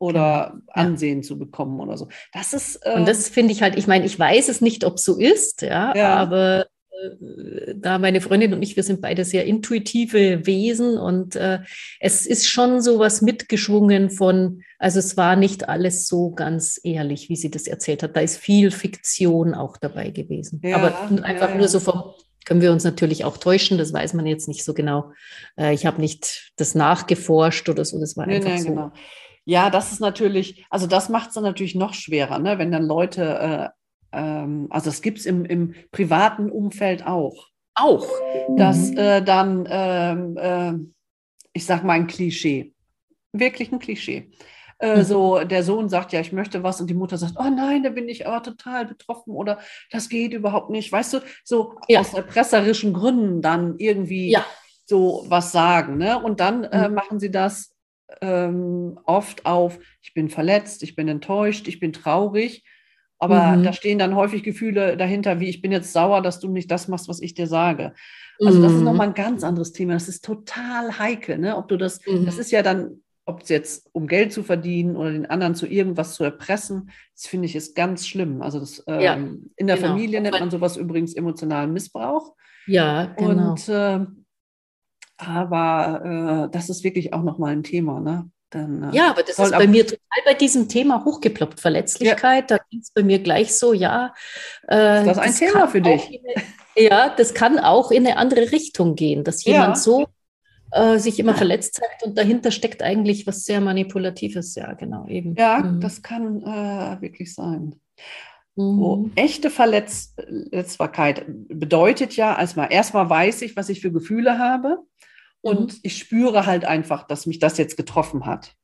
Oder 0.00 0.54
genau. 0.54 0.72
Ansehen 0.72 1.18
ja. 1.18 1.22
zu 1.22 1.38
bekommen 1.38 1.78
oder 1.78 1.96
so. 1.96 2.08
Das 2.32 2.52
ist. 2.52 2.84
Äh, 2.84 2.96
und 2.96 3.06
das 3.06 3.28
finde 3.28 3.52
ich 3.52 3.62
halt, 3.62 3.78
ich 3.78 3.86
meine, 3.86 4.06
ich 4.06 4.18
weiß 4.18 4.48
es 4.48 4.60
nicht, 4.60 4.84
ob 4.84 4.94
es 4.94 5.04
so 5.04 5.20
ist, 5.20 5.62
ja, 5.62 5.94
ja. 5.94 6.16
aber 6.16 6.66
da 7.76 7.98
meine 7.98 8.20
Freundin 8.20 8.54
und 8.54 8.62
ich, 8.62 8.76
wir 8.76 8.82
sind 8.82 9.00
beide 9.00 9.24
sehr 9.24 9.44
intuitive 9.44 10.46
Wesen 10.46 10.98
und 10.98 11.36
äh, 11.36 11.60
es 12.00 12.26
ist 12.26 12.48
schon 12.48 12.80
so 12.80 12.98
was 12.98 13.22
mitgeschwungen 13.22 14.10
von, 14.10 14.62
also 14.78 14.98
es 14.98 15.16
war 15.16 15.36
nicht 15.36 15.68
alles 15.68 16.06
so 16.06 16.30
ganz 16.30 16.80
ehrlich, 16.82 17.28
wie 17.28 17.36
sie 17.36 17.50
das 17.50 17.66
erzählt 17.66 18.02
hat. 18.02 18.16
Da 18.16 18.20
ist 18.20 18.38
viel 18.38 18.70
Fiktion 18.70 19.54
auch 19.54 19.76
dabei 19.76 20.10
gewesen. 20.10 20.60
Ja, 20.62 20.76
Aber 20.76 21.24
einfach 21.24 21.50
ja, 21.50 21.56
nur 21.56 21.68
so 21.68 21.80
vom, 21.80 22.14
können 22.44 22.60
wir 22.60 22.72
uns 22.72 22.84
natürlich 22.84 23.24
auch 23.24 23.36
täuschen, 23.36 23.78
das 23.78 23.92
weiß 23.92 24.14
man 24.14 24.26
jetzt 24.26 24.48
nicht 24.48 24.64
so 24.64 24.74
genau. 24.74 25.12
Äh, 25.56 25.74
ich 25.74 25.86
habe 25.86 26.00
nicht 26.00 26.52
das 26.56 26.74
nachgeforscht 26.74 27.68
oder 27.68 27.84
so, 27.84 27.98
das 28.00 28.16
war 28.16 28.26
einfach 28.26 28.50
nee, 28.50 28.58
so. 28.58 28.68
Genau. 28.68 28.92
Ja, 29.44 29.70
das 29.70 29.92
ist 29.92 30.00
natürlich, 30.00 30.64
also 30.70 30.86
das 30.86 31.08
macht 31.08 31.28
es 31.28 31.34
dann 31.34 31.42
natürlich 31.42 31.74
noch 31.74 31.94
schwerer, 31.94 32.38
ne? 32.38 32.58
wenn 32.58 32.70
dann 32.70 32.84
Leute 32.84 33.22
äh, 33.22 33.81
ähm, 34.12 34.66
also 34.70 34.90
das 34.90 35.02
gibt 35.02 35.18
es 35.18 35.26
im, 35.26 35.44
im 35.44 35.74
privaten 35.90 36.50
Umfeld 36.50 37.06
auch. 37.06 37.48
Auch, 37.74 38.06
dass 38.56 38.90
mhm. 38.90 38.98
äh, 38.98 39.22
dann, 39.22 39.66
ähm, 39.70 40.36
äh, 40.36 40.74
ich 41.54 41.64
sag 41.64 41.84
mal 41.84 41.94
ein 41.94 42.06
Klischee, 42.06 42.74
wirklich 43.32 43.72
ein 43.72 43.78
Klischee. 43.78 44.30
Äh, 44.78 44.96
mhm. 44.96 45.02
So, 45.04 45.44
der 45.44 45.62
Sohn 45.62 45.88
sagt, 45.88 46.12
ja, 46.12 46.20
ich 46.20 46.32
möchte 46.32 46.62
was 46.62 46.80
und 46.80 46.90
die 46.90 46.94
Mutter 46.94 47.16
sagt, 47.16 47.34
oh 47.38 47.48
nein, 47.48 47.82
da 47.82 47.90
bin 47.90 48.08
ich 48.08 48.26
aber 48.26 48.42
total 48.42 48.84
betroffen 48.84 49.32
oder 49.32 49.58
das 49.90 50.08
geht 50.08 50.34
überhaupt 50.34 50.70
nicht. 50.70 50.90
Weißt 50.90 51.14
du, 51.14 51.20
so 51.44 51.76
ja. 51.88 52.00
aus 52.00 52.12
erpresserischen 52.12 52.92
Gründen 52.92 53.40
dann 53.40 53.76
irgendwie 53.78 54.32
ja. 54.32 54.44
so 54.84 55.24
was 55.28 55.52
sagen. 55.52 55.98
Ne? 55.98 56.22
Und 56.22 56.40
dann 56.40 56.64
äh, 56.64 56.88
mhm. 56.88 56.94
machen 56.94 57.20
sie 57.20 57.30
das 57.30 57.74
ähm, 58.20 58.98
oft 59.04 59.46
auf, 59.46 59.78
ich 60.02 60.12
bin 60.14 60.28
verletzt, 60.28 60.82
ich 60.82 60.94
bin 60.94 61.08
enttäuscht, 61.08 61.68
ich 61.68 61.80
bin 61.80 61.92
traurig. 61.92 62.64
Aber 63.22 63.56
mhm. 63.56 63.62
da 63.62 63.72
stehen 63.72 64.00
dann 64.00 64.16
häufig 64.16 64.42
Gefühle 64.42 64.96
dahinter, 64.96 65.38
wie 65.38 65.48
ich 65.48 65.62
bin 65.62 65.70
jetzt 65.70 65.92
sauer, 65.92 66.22
dass 66.22 66.40
du 66.40 66.48
nicht 66.48 66.68
das 66.72 66.88
machst, 66.88 67.08
was 67.08 67.22
ich 67.22 67.34
dir 67.34 67.46
sage. 67.46 67.92
Also 68.40 68.58
mhm. 68.58 68.62
das 68.64 68.72
ist 68.72 68.78
mhm. 68.78 68.84
nochmal 68.84 69.06
ein 69.06 69.14
ganz 69.14 69.44
anderes 69.44 69.70
Thema. 69.70 69.92
Das 69.92 70.08
ist 70.08 70.24
total 70.24 70.98
heikel, 70.98 71.38
ne? 71.38 71.56
Ob 71.56 71.68
du 71.68 71.76
das, 71.76 72.04
mhm. 72.04 72.26
das 72.26 72.38
ist 72.38 72.50
ja 72.50 72.64
dann, 72.64 73.00
ob 73.24 73.42
es 73.42 73.48
jetzt 73.48 73.88
um 73.92 74.08
Geld 74.08 74.32
zu 74.32 74.42
verdienen 74.42 74.96
oder 74.96 75.12
den 75.12 75.26
anderen 75.26 75.54
zu 75.54 75.68
irgendwas 75.68 76.14
zu 76.14 76.24
erpressen, 76.24 76.90
das 77.14 77.28
finde 77.28 77.46
ich 77.46 77.54
ist 77.54 77.76
ganz 77.76 78.08
schlimm. 78.08 78.42
Also 78.42 78.58
das, 78.58 78.82
ähm, 78.88 79.00
ja, 79.00 79.14
in 79.14 79.68
der 79.68 79.76
genau. 79.76 79.90
Familie 79.90 80.20
nennt 80.20 80.40
man 80.40 80.50
sowas 80.50 80.76
übrigens 80.76 81.14
emotionalen 81.14 81.72
Missbrauch. 81.72 82.34
Ja, 82.66 83.04
genau. 83.04 83.52
Und 83.52 83.68
äh, 83.68 84.00
aber 85.16 86.48
äh, 86.48 86.50
das 86.50 86.70
ist 86.70 86.82
wirklich 86.82 87.14
auch 87.14 87.22
nochmal 87.22 87.52
ein 87.52 87.62
Thema, 87.62 88.00
ne? 88.00 88.28
Dann, 88.52 88.90
äh, 88.92 88.96
ja, 88.96 89.10
aber 89.10 89.22
das 89.22 89.38
ist 89.38 89.52
bei 89.52 89.66
mir 89.66 89.86
total 89.86 90.22
bei 90.24 90.34
diesem 90.34 90.68
Thema 90.68 91.04
hochgeploppt. 91.04 91.58
Verletzlichkeit, 91.58 92.50
ja. 92.50 92.58
da 92.58 92.64
ging 92.70 92.80
es 92.80 92.90
bei 92.90 93.02
mir 93.02 93.18
gleich 93.18 93.56
so, 93.56 93.72
ja. 93.72 94.14
Äh, 94.68 95.00
ist 95.00 95.06
das 95.06 95.18
ein 95.18 95.30
das 95.30 95.38
Thema 95.38 95.68
für 95.68 95.80
dich? 95.80 96.06
Eine, 96.08 96.44
ja, 96.76 97.08
das 97.08 97.34
kann 97.34 97.58
auch 97.58 97.90
in 97.90 98.06
eine 98.06 98.16
andere 98.16 98.52
Richtung 98.52 98.94
gehen, 98.94 99.24
dass 99.24 99.44
jemand 99.44 99.76
ja. 99.76 99.82
so 99.82 100.06
äh, 100.72 100.98
sich 100.98 101.18
immer 101.18 101.34
verletzt 101.34 101.74
zeigt 101.74 102.02
und 102.02 102.16
dahinter 102.16 102.50
steckt 102.50 102.82
eigentlich 102.82 103.26
was 103.26 103.44
sehr 103.44 103.60
Manipulatives. 103.60 104.54
Ja, 104.54 104.74
genau, 104.74 105.06
eben. 105.06 105.34
Ja, 105.36 105.58
mhm. 105.58 105.80
das 105.80 106.02
kann 106.02 106.42
äh, 106.42 107.00
wirklich 107.00 107.34
sein. 107.34 107.76
Mhm. 108.54 108.78
So, 108.78 109.10
echte 109.14 109.50
Verletzbarkeit 109.50 111.24
bedeutet 111.26 112.16
ja, 112.16 112.38
erstmal, 112.38 112.72
erstmal 112.72 113.08
weiß 113.08 113.42
ich, 113.42 113.56
was 113.56 113.68
ich 113.68 113.80
für 113.80 113.92
Gefühle 113.92 114.38
habe. 114.38 114.78
Und 115.42 115.74
mhm. 115.74 115.78
ich 115.82 115.98
spüre 115.98 116.46
halt 116.46 116.64
einfach, 116.64 117.06
dass 117.06 117.26
mich 117.26 117.38
das 117.38 117.58
jetzt 117.58 117.76
getroffen 117.76 118.24
hat. 118.24 118.54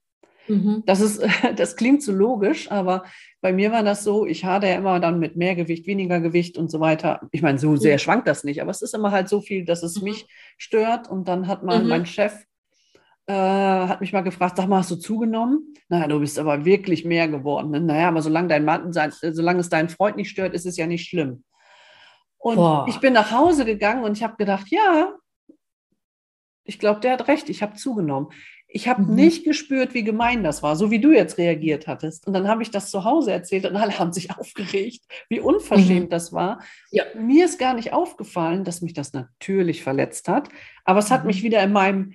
Mhm. 0.48 0.82
Das, 0.86 1.00
ist, 1.00 1.22
das 1.56 1.76
klingt 1.76 2.02
so 2.02 2.12
logisch, 2.12 2.70
aber 2.70 3.04
bei 3.40 3.52
mir 3.52 3.70
war 3.70 3.82
das 3.82 4.02
so, 4.02 4.26
ich 4.26 4.44
hatte 4.44 4.66
ja 4.66 4.76
immer 4.76 4.98
dann 5.00 5.18
mit 5.18 5.36
mehr 5.36 5.54
Gewicht, 5.54 5.86
weniger 5.86 6.20
Gewicht 6.20 6.56
und 6.56 6.70
so 6.70 6.80
weiter. 6.80 7.20
Ich 7.32 7.42
meine, 7.42 7.58
so 7.58 7.76
sehr 7.76 7.98
schwankt 7.98 8.26
das 8.26 8.44
nicht, 8.44 8.62
aber 8.62 8.70
es 8.70 8.82
ist 8.82 8.94
immer 8.94 9.10
halt 9.10 9.28
so 9.28 9.40
viel, 9.40 9.64
dass 9.64 9.82
es 9.82 9.98
mhm. 9.98 10.04
mich 10.04 10.26
stört. 10.56 11.08
Und 11.10 11.28
dann 11.28 11.46
hat 11.46 11.62
mal 11.62 11.82
mein 11.84 12.06
Chef, 12.06 12.34
äh, 13.26 13.34
hat 13.34 14.00
mich 14.00 14.12
mal 14.12 14.22
gefragt, 14.22 14.56
sag 14.56 14.68
mal, 14.68 14.78
hast 14.78 14.90
du 14.90 14.96
zugenommen? 14.96 15.74
Naja, 15.88 16.08
du 16.08 16.20
bist 16.20 16.38
aber 16.38 16.64
wirklich 16.64 17.04
mehr 17.04 17.28
geworden. 17.28 17.70
Ne? 17.70 17.80
Naja, 17.80 18.08
aber 18.08 18.22
solange 18.22 18.48
dein 18.48 18.64
Mann, 18.64 18.92
sein, 18.92 19.12
solange 19.12 19.60
es 19.60 19.68
deinen 19.68 19.88
Freund 19.88 20.16
nicht 20.16 20.30
stört, 20.30 20.54
ist 20.54 20.66
es 20.66 20.76
ja 20.76 20.86
nicht 20.86 21.08
schlimm. 21.08 21.44
Und 22.38 22.56
Boah. 22.56 22.86
ich 22.88 23.00
bin 23.00 23.12
nach 23.12 23.32
Hause 23.32 23.64
gegangen 23.64 24.04
und 24.04 24.16
ich 24.16 24.22
habe 24.22 24.36
gedacht, 24.36 24.66
ja, 24.70 25.12
ich 26.68 26.78
glaube, 26.78 27.00
der 27.00 27.12
hat 27.12 27.28
recht, 27.28 27.48
ich 27.48 27.62
habe 27.62 27.76
zugenommen. 27.76 28.28
Ich 28.70 28.87
habe 28.87 29.02
mhm. 29.02 29.14
nicht 29.14 29.44
gespürt, 29.44 29.94
wie 29.94 30.04
gemein 30.04 30.44
das 30.44 30.62
war, 30.62 30.76
so 30.76 30.90
wie 30.90 31.00
du 31.00 31.11
jetzt 31.11 31.38
reagiert 31.38 31.87
hattest. 31.87 32.26
Und 32.26 32.35
dann 32.35 32.46
habe 32.46 32.62
ich 32.62 32.70
das 32.70 32.90
zu 32.90 33.04
Hause 33.04 33.33
erzählt 33.33 33.64
und 33.64 33.74
alle 33.74 33.98
haben 33.98 34.12
sich 34.12 34.31
aufgeregt, 34.38 35.02
wie 35.31 35.40
unverschämt 35.40 36.07
mhm. 36.07 36.11
das 36.11 36.33
war. 36.33 36.61
Ja. 36.90 37.04
Mir 37.18 37.46
ist 37.46 37.59
gar 37.59 37.72
nicht 37.72 37.94
aufgefallen, 37.94 38.64
dass 38.64 38.83
mich 38.83 38.92
das 38.92 39.14
natürlich 39.14 39.83
verletzt 39.83 40.28
hat, 40.28 40.50
aber 40.85 40.98
es 40.98 41.11
hat 41.11 41.22
mhm. 41.22 41.28
mich 41.28 41.42
wieder 41.42 41.62
in 41.62 41.72
meinem 41.72 42.14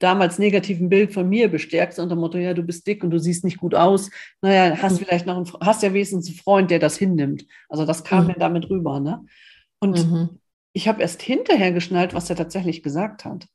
damals 0.00 0.38
negativen 0.38 0.88
Bild 0.88 1.12
von 1.12 1.28
mir 1.28 1.48
bestärkt, 1.48 1.98
unter 2.00 2.16
dem 2.16 2.20
Motto, 2.20 2.38
ja, 2.38 2.54
du 2.54 2.62
bist 2.62 2.86
dick 2.86 3.04
und 3.04 3.10
du 3.10 3.20
siehst 3.20 3.44
nicht 3.44 3.58
gut 3.58 3.76
aus. 3.76 4.10
Naja, 4.42 4.76
hast 4.82 4.94
mhm. 4.94 5.04
vielleicht 5.04 5.26
noch 5.26 5.36
einen, 5.36 5.52
hast 5.60 5.84
ja 5.84 5.92
wenigstens 5.92 6.26
einen 6.26 6.36
Freund, 6.36 6.70
der 6.72 6.80
das 6.80 6.96
hinnimmt. 6.96 7.46
Also 7.68 7.86
das 7.86 8.02
kam 8.02 8.22
mhm. 8.22 8.28
mir 8.28 8.38
damit 8.38 8.68
rüber. 8.68 8.98
Ne? 8.98 9.24
Und 9.78 10.10
mhm. 10.10 10.40
ich 10.72 10.88
habe 10.88 11.02
erst 11.02 11.22
hinterher 11.22 11.70
geschnallt, 11.70 12.14
was 12.14 12.28
er 12.28 12.36
tatsächlich 12.36 12.82
gesagt 12.82 13.24
hat. 13.24 13.46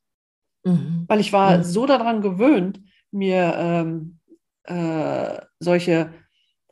Mhm. 0.66 1.04
Weil 1.06 1.20
ich 1.20 1.32
war 1.32 1.58
mhm. 1.58 1.62
so 1.62 1.86
daran 1.86 2.20
gewöhnt, 2.20 2.80
mir 3.12 3.54
ähm, 3.56 4.18
äh, 4.64 5.40
solche 5.60 6.10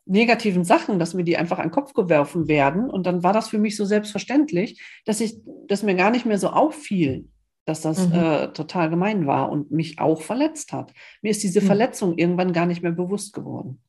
negativen 0.07 0.65
Sachen, 0.65 0.99
dass 0.99 1.15
mir 1.15 1.25
die 1.25 1.37
einfach 1.37 1.59
an 1.59 1.69
den 1.69 1.73
Kopf 1.73 1.95
geworfen 1.95 2.49
werden. 2.49 2.91
Und 2.91 3.07
dann 3.07 3.23
war 3.23 3.33
das 3.33 3.49
für 3.49 3.59
mich 3.59 3.77
so 3.77 3.85
selbstverständlich, 3.85 4.83
dass 5.07 5.21
ich, 5.21 5.39
dass 5.69 5.83
mir 5.83 5.95
gar 5.95 6.11
nicht 6.11 6.27
mehr 6.27 6.39
so 6.39 6.49
auffiel, 6.49 7.29
dass 7.65 7.81
das 7.81 8.09
mhm. 8.09 8.15
äh, 8.15 8.49
total 8.49 8.91
gemein 8.91 9.27
war 9.27 9.51
und 9.51 9.71
mich 9.71 9.99
auch 10.01 10.21
verletzt 10.21 10.73
hat. 10.73 10.93
Mir 11.23 11.31
ist 11.31 11.43
diese 11.43 11.63
mhm. 11.63 11.67
Verletzung 11.67 12.19
irgendwann 12.19 12.53
gar 12.53 12.67
nicht 12.67 12.83
mehr 12.83 12.93
bewusst 12.93 13.33
geworden. 13.33 13.81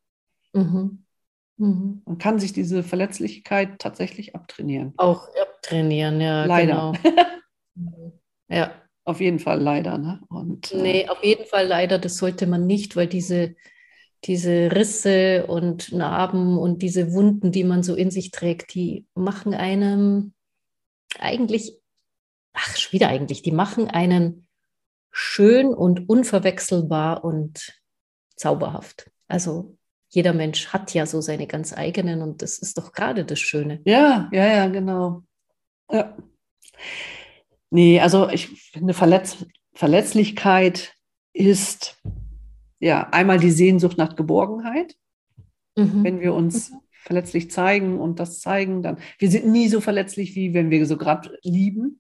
Mhm. 0.54 1.04
Mhm. 1.58 2.02
Man 2.06 2.18
kann 2.18 2.40
sich 2.40 2.54
diese 2.54 2.84
Verletzlichkeit 2.84 3.80
tatsächlich 3.80 4.36
abtrainieren. 4.36 4.94
Auch 4.98 5.28
abtrainieren, 5.42 6.22
ja. 6.22 6.46
Leider. 6.46 6.94
Genau. 7.04 8.12
ja. 8.50 8.72
Auf 9.06 9.22
jeden 9.22 9.40
Fall 9.40 9.62
leider. 9.62 9.98
Ne? 9.98 10.20
Und, 10.30 10.72
äh, 10.72 10.82
nee, 10.82 11.08
auf 11.08 11.24
jeden 11.24 11.46
Fall 11.46 11.68
leider, 11.68 12.00
das 12.00 12.18
sollte 12.18 12.48
man 12.48 12.66
nicht, 12.66 12.96
weil 12.96 13.08
diese, 13.08 13.56
diese 14.26 14.72
Risse 14.72 15.46
und 15.46 15.92
Narben 15.92 16.58
und 16.58 16.82
diese 16.82 17.14
Wunden, 17.14 17.52
die 17.52 17.64
man 17.64 17.84
so 17.84 17.96
in 17.96 18.10
sich 18.10 18.32
trägt, 18.32 18.74
die 18.74 19.06
machen 19.14 19.54
einem 19.54 20.34
eigentlich, 21.20 21.78
ach, 22.54 22.76
schon 22.76 22.94
wieder 22.94 23.10
eigentlich, 23.10 23.44
die 23.44 23.52
machen 23.52 23.88
einen 23.90 24.48
schön 25.12 25.68
und 25.68 26.10
unverwechselbar 26.10 27.24
und 27.24 27.80
zauberhaft. 28.36 29.12
Also 29.28 29.78
jeder 30.10 30.34
Mensch 30.34 30.68
hat 30.68 30.94
ja 30.94 31.06
so 31.06 31.22
seine 31.22 31.46
ganz 31.46 31.74
eigenen 31.78 32.22
und 32.22 32.42
das 32.42 32.58
ist 32.58 32.78
doch 32.78 32.92
gerade 32.92 33.24
das 33.24 33.40
Schöne. 33.40 33.82
Ja, 33.86 34.30
ja, 34.32 34.48
ja, 34.48 34.68
genau. 34.68 35.24
Ja. 35.92 36.18
Nee, 37.72 38.00
also 38.00 38.30
ich 38.30 38.48
finde, 38.72 38.94
Verletz 38.94 39.46
Verletzlichkeit 39.74 40.94
ist 41.34 42.02
ja 42.80 43.10
einmal 43.12 43.40
die 43.40 43.52
Sehnsucht 43.52 43.98
nach 43.98 44.16
Geborgenheit. 44.16 44.96
Mhm. 45.76 46.04
Wenn 46.04 46.20
wir 46.22 46.34
uns 46.34 46.72
mhm. 46.72 46.78
verletzlich 46.90 47.52
zeigen 47.52 48.00
und 48.00 48.20
das 48.20 48.40
zeigen, 48.40 48.82
dann 48.82 48.98
wir 49.20 49.30
sind 49.30 49.48
nie 49.48 49.68
so 49.68 49.82
verletzlich, 49.82 50.36
wie 50.36 50.54
wenn 50.54 50.70
wir 50.70 50.86
so 50.86 50.98
gerade 50.98 51.38
lieben. 51.44 52.00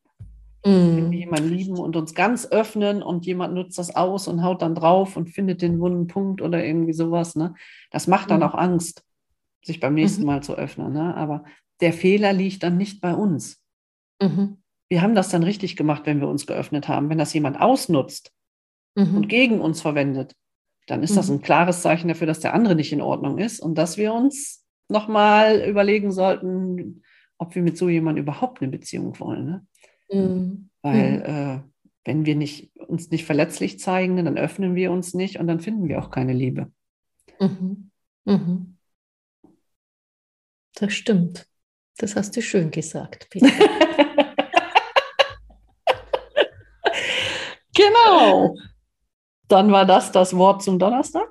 Mhm. 0.65 0.97
Wenn 0.97 1.11
wir 1.11 1.19
jemanden 1.19 1.49
lieben 1.49 1.77
und 1.77 1.95
uns 1.95 2.15
ganz 2.15 2.47
öffnen 2.49 3.03
und 3.03 3.25
jemand 3.25 3.53
nutzt 3.53 3.77
das 3.77 3.95
aus 3.95 4.27
und 4.27 4.41
haut 4.41 4.61
dann 4.61 4.73
drauf 4.73 5.17
und 5.17 5.29
findet 5.29 5.61
den 5.61 5.79
wunden 5.79 6.07
Punkt 6.07 6.41
oder 6.41 6.65
irgendwie 6.65 6.93
sowas. 6.93 7.35
Ne? 7.35 7.55
Das 7.91 8.07
macht 8.07 8.31
dann 8.31 8.39
mhm. 8.39 8.45
auch 8.45 8.55
Angst, 8.55 9.03
sich 9.63 9.79
beim 9.79 9.93
nächsten. 9.95 10.25
Mal 10.25 10.41
zu 10.41 10.55
öffnen. 10.55 10.93
Ne? 10.93 11.15
Aber 11.15 11.43
der 11.81 11.91
Fehler 11.91 12.31
liegt 12.31 12.63
dann 12.63 12.77
nicht 12.77 13.01
bei 13.01 13.13
uns. 13.13 13.61
Mhm. 14.21 14.57
Wir 14.89 15.01
haben 15.01 15.15
das 15.15 15.29
dann 15.29 15.43
richtig 15.43 15.75
gemacht, 15.75 16.03
wenn 16.05 16.21
wir 16.21 16.27
uns 16.27 16.45
geöffnet 16.45 16.87
haben. 16.87 17.09
Wenn 17.09 17.17
das 17.17 17.33
jemand 17.33 17.59
ausnutzt 17.59 18.31
mhm. 18.95 19.15
und 19.15 19.27
gegen 19.27 19.61
uns 19.61 19.81
verwendet, 19.81 20.35
dann 20.87 21.01
ist 21.01 21.17
das 21.17 21.29
mhm. 21.29 21.35
ein 21.35 21.41
klares 21.41 21.81
Zeichen 21.81 22.07
dafür, 22.07 22.27
dass 22.27 22.39
der 22.39 22.53
andere 22.53 22.75
nicht 22.75 22.93
in 22.93 23.01
Ordnung 23.01 23.39
ist 23.39 23.59
und 23.59 23.77
dass 23.77 23.97
wir 23.97 24.13
uns 24.13 24.63
nochmal 24.87 25.67
überlegen 25.67 26.11
sollten, 26.11 27.03
ob 27.37 27.55
wir 27.55 27.63
mit 27.63 27.77
so 27.77 27.89
jemandem 27.89 28.23
überhaupt 28.23 28.61
eine 28.61 28.71
Beziehung 28.71 29.19
wollen. 29.19 29.45
Ne? 29.45 29.67
Mhm. 30.11 30.69
Weil 30.81 31.17
mhm. 31.17 31.23
äh, 31.23 31.59
wenn 32.05 32.25
wir 32.25 32.35
nicht, 32.35 32.75
uns 32.75 33.09
nicht 33.09 33.25
verletzlich 33.25 33.79
zeigen, 33.79 34.23
dann 34.23 34.37
öffnen 34.37 34.75
wir 34.75 34.91
uns 34.91 35.13
nicht 35.15 35.39
und 35.39 35.47
dann 35.47 35.59
finden 35.59 35.87
wir 35.89 35.99
auch 35.99 36.11
keine 36.11 36.33
Liebe. 36.33 36.71
Mhm. 37.39 37.89
Mhm. 38.25 38.77
Das 40.75 40.93
stimmt. 40.93 41.47
Das 41.97 42.15
hast 42.15 42.35
du 42.35 42.41
schön 42.41 42.69
gesagt, 42.71 43.27
Peter. 43.31 43.47
genau. 47.75 48.55
Dann 49.47 49.71
war 49.71 49.85
das 49.85 50.11
das 50.11 50.35
Wort 50.35 50.63
zum 50.63 50.79
Donnerstag. 50.79 51.29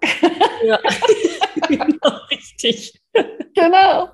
Ja, 0.65 0.79
genau, 1.69 2.17
richtig. 2.31 3.03
Genau. 3.55 4.11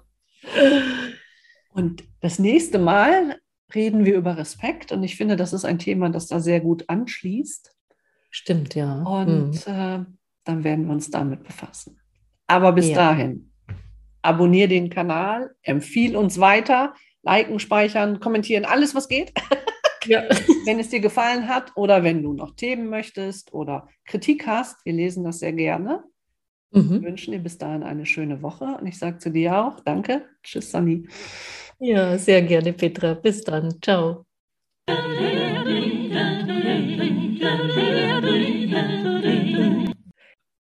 Und 1.75 2.05
das 2.21 2.38
nächste 2.38 2.79
Mal 2.79 3.38
reden 3.75 4.05
wir 4.05 4.16
über 4.16 4.37
Respekt 4.37 4.90
und 4.90 5.03
ich 5.03 5.16
finde, 5.16 5.37
das 5.37 5.53
ist 5.53 5.64
ein 5.64 5.79
Thema, 5.79 6.09
das 6.09 6.29
da 6.29 6.40
sehr 6.40 6.61
gut 6.61 6.88
anschließt. 6.88 7.75
Stimmt, 8.31 8.75
ja. 8.75 9.03
Und 9.03 9.66
mhm. 9.66 9.73
äh, 9.73 10.05
dann 10.45 10.64
werden 10.64 10.87
wir 10.87 10.93
uns 10.93 11.11
damit 11.11 11.45
befassen. 11.45 12.01
Aber 12.47 12.73
bis 12.73 12.88
ja. 12.88 12.97
dahin, 12.97 13.53
abonniere 14.23 14.69
den 14.69 14.90
Kanal, 14.90 15.55
empfiehl 15.62 16.16
uns 16.16 16.40
weiter, 16.40 16.95
liken, 17.23 17.59
speichern, 17.59 18.21
kommentieren, 18.21 18.64
alles, 18.64 18.95
was 18.95 19.09
geht. 19.09 19.33
Ja. 20.06 20.22
wenn 20.66 20.78
es 20.78 20.88
dir 20.88 21.00
gefallen 21.00 21.48
hat 21.48 21.72
oder 21.76 22.02
wenn 22.02 22.22
du 22.22 22.32
noch 22.32 22.54
Themen 22.54 22.88
möchtest 22.88 23.52
oder 23.52 23.88
Kritik 24.04 24.46
hast, 24.46 24.84
wir 24.84 24.92
lesen 24.92 25.24
das 25.24 25.40
sehr 25.40 25.52
gerne. 25.52 26.04
Mhm. 26.72 26.90
Wir 26.90 27.02
wünschen 27.02 27.32
dir 27.32 27.40
bis 27.40 27.58
dahin 27.58 27.82
eine 27.82 28.06
schöne 28.06 28.42
Woche 28.42 28.78
und 28.80 28.86
ich 28.86 28.98
sage 28.98 29.18
zu 29.18 29.30
dir 29.30 29.64
auch 29.64 29.80
Danke. 29.80 30.26
Tschüss, 30.42 30.70
Sani. 30.70 31.06
Ja, 31.78 32.18
sehr 32.18 32.42
gerne, 32.42 32.72
Petra. 32.72 33.14
Bis 33.14 33.42
dann. 33.42 33.80
Ciao. 33.80 34.26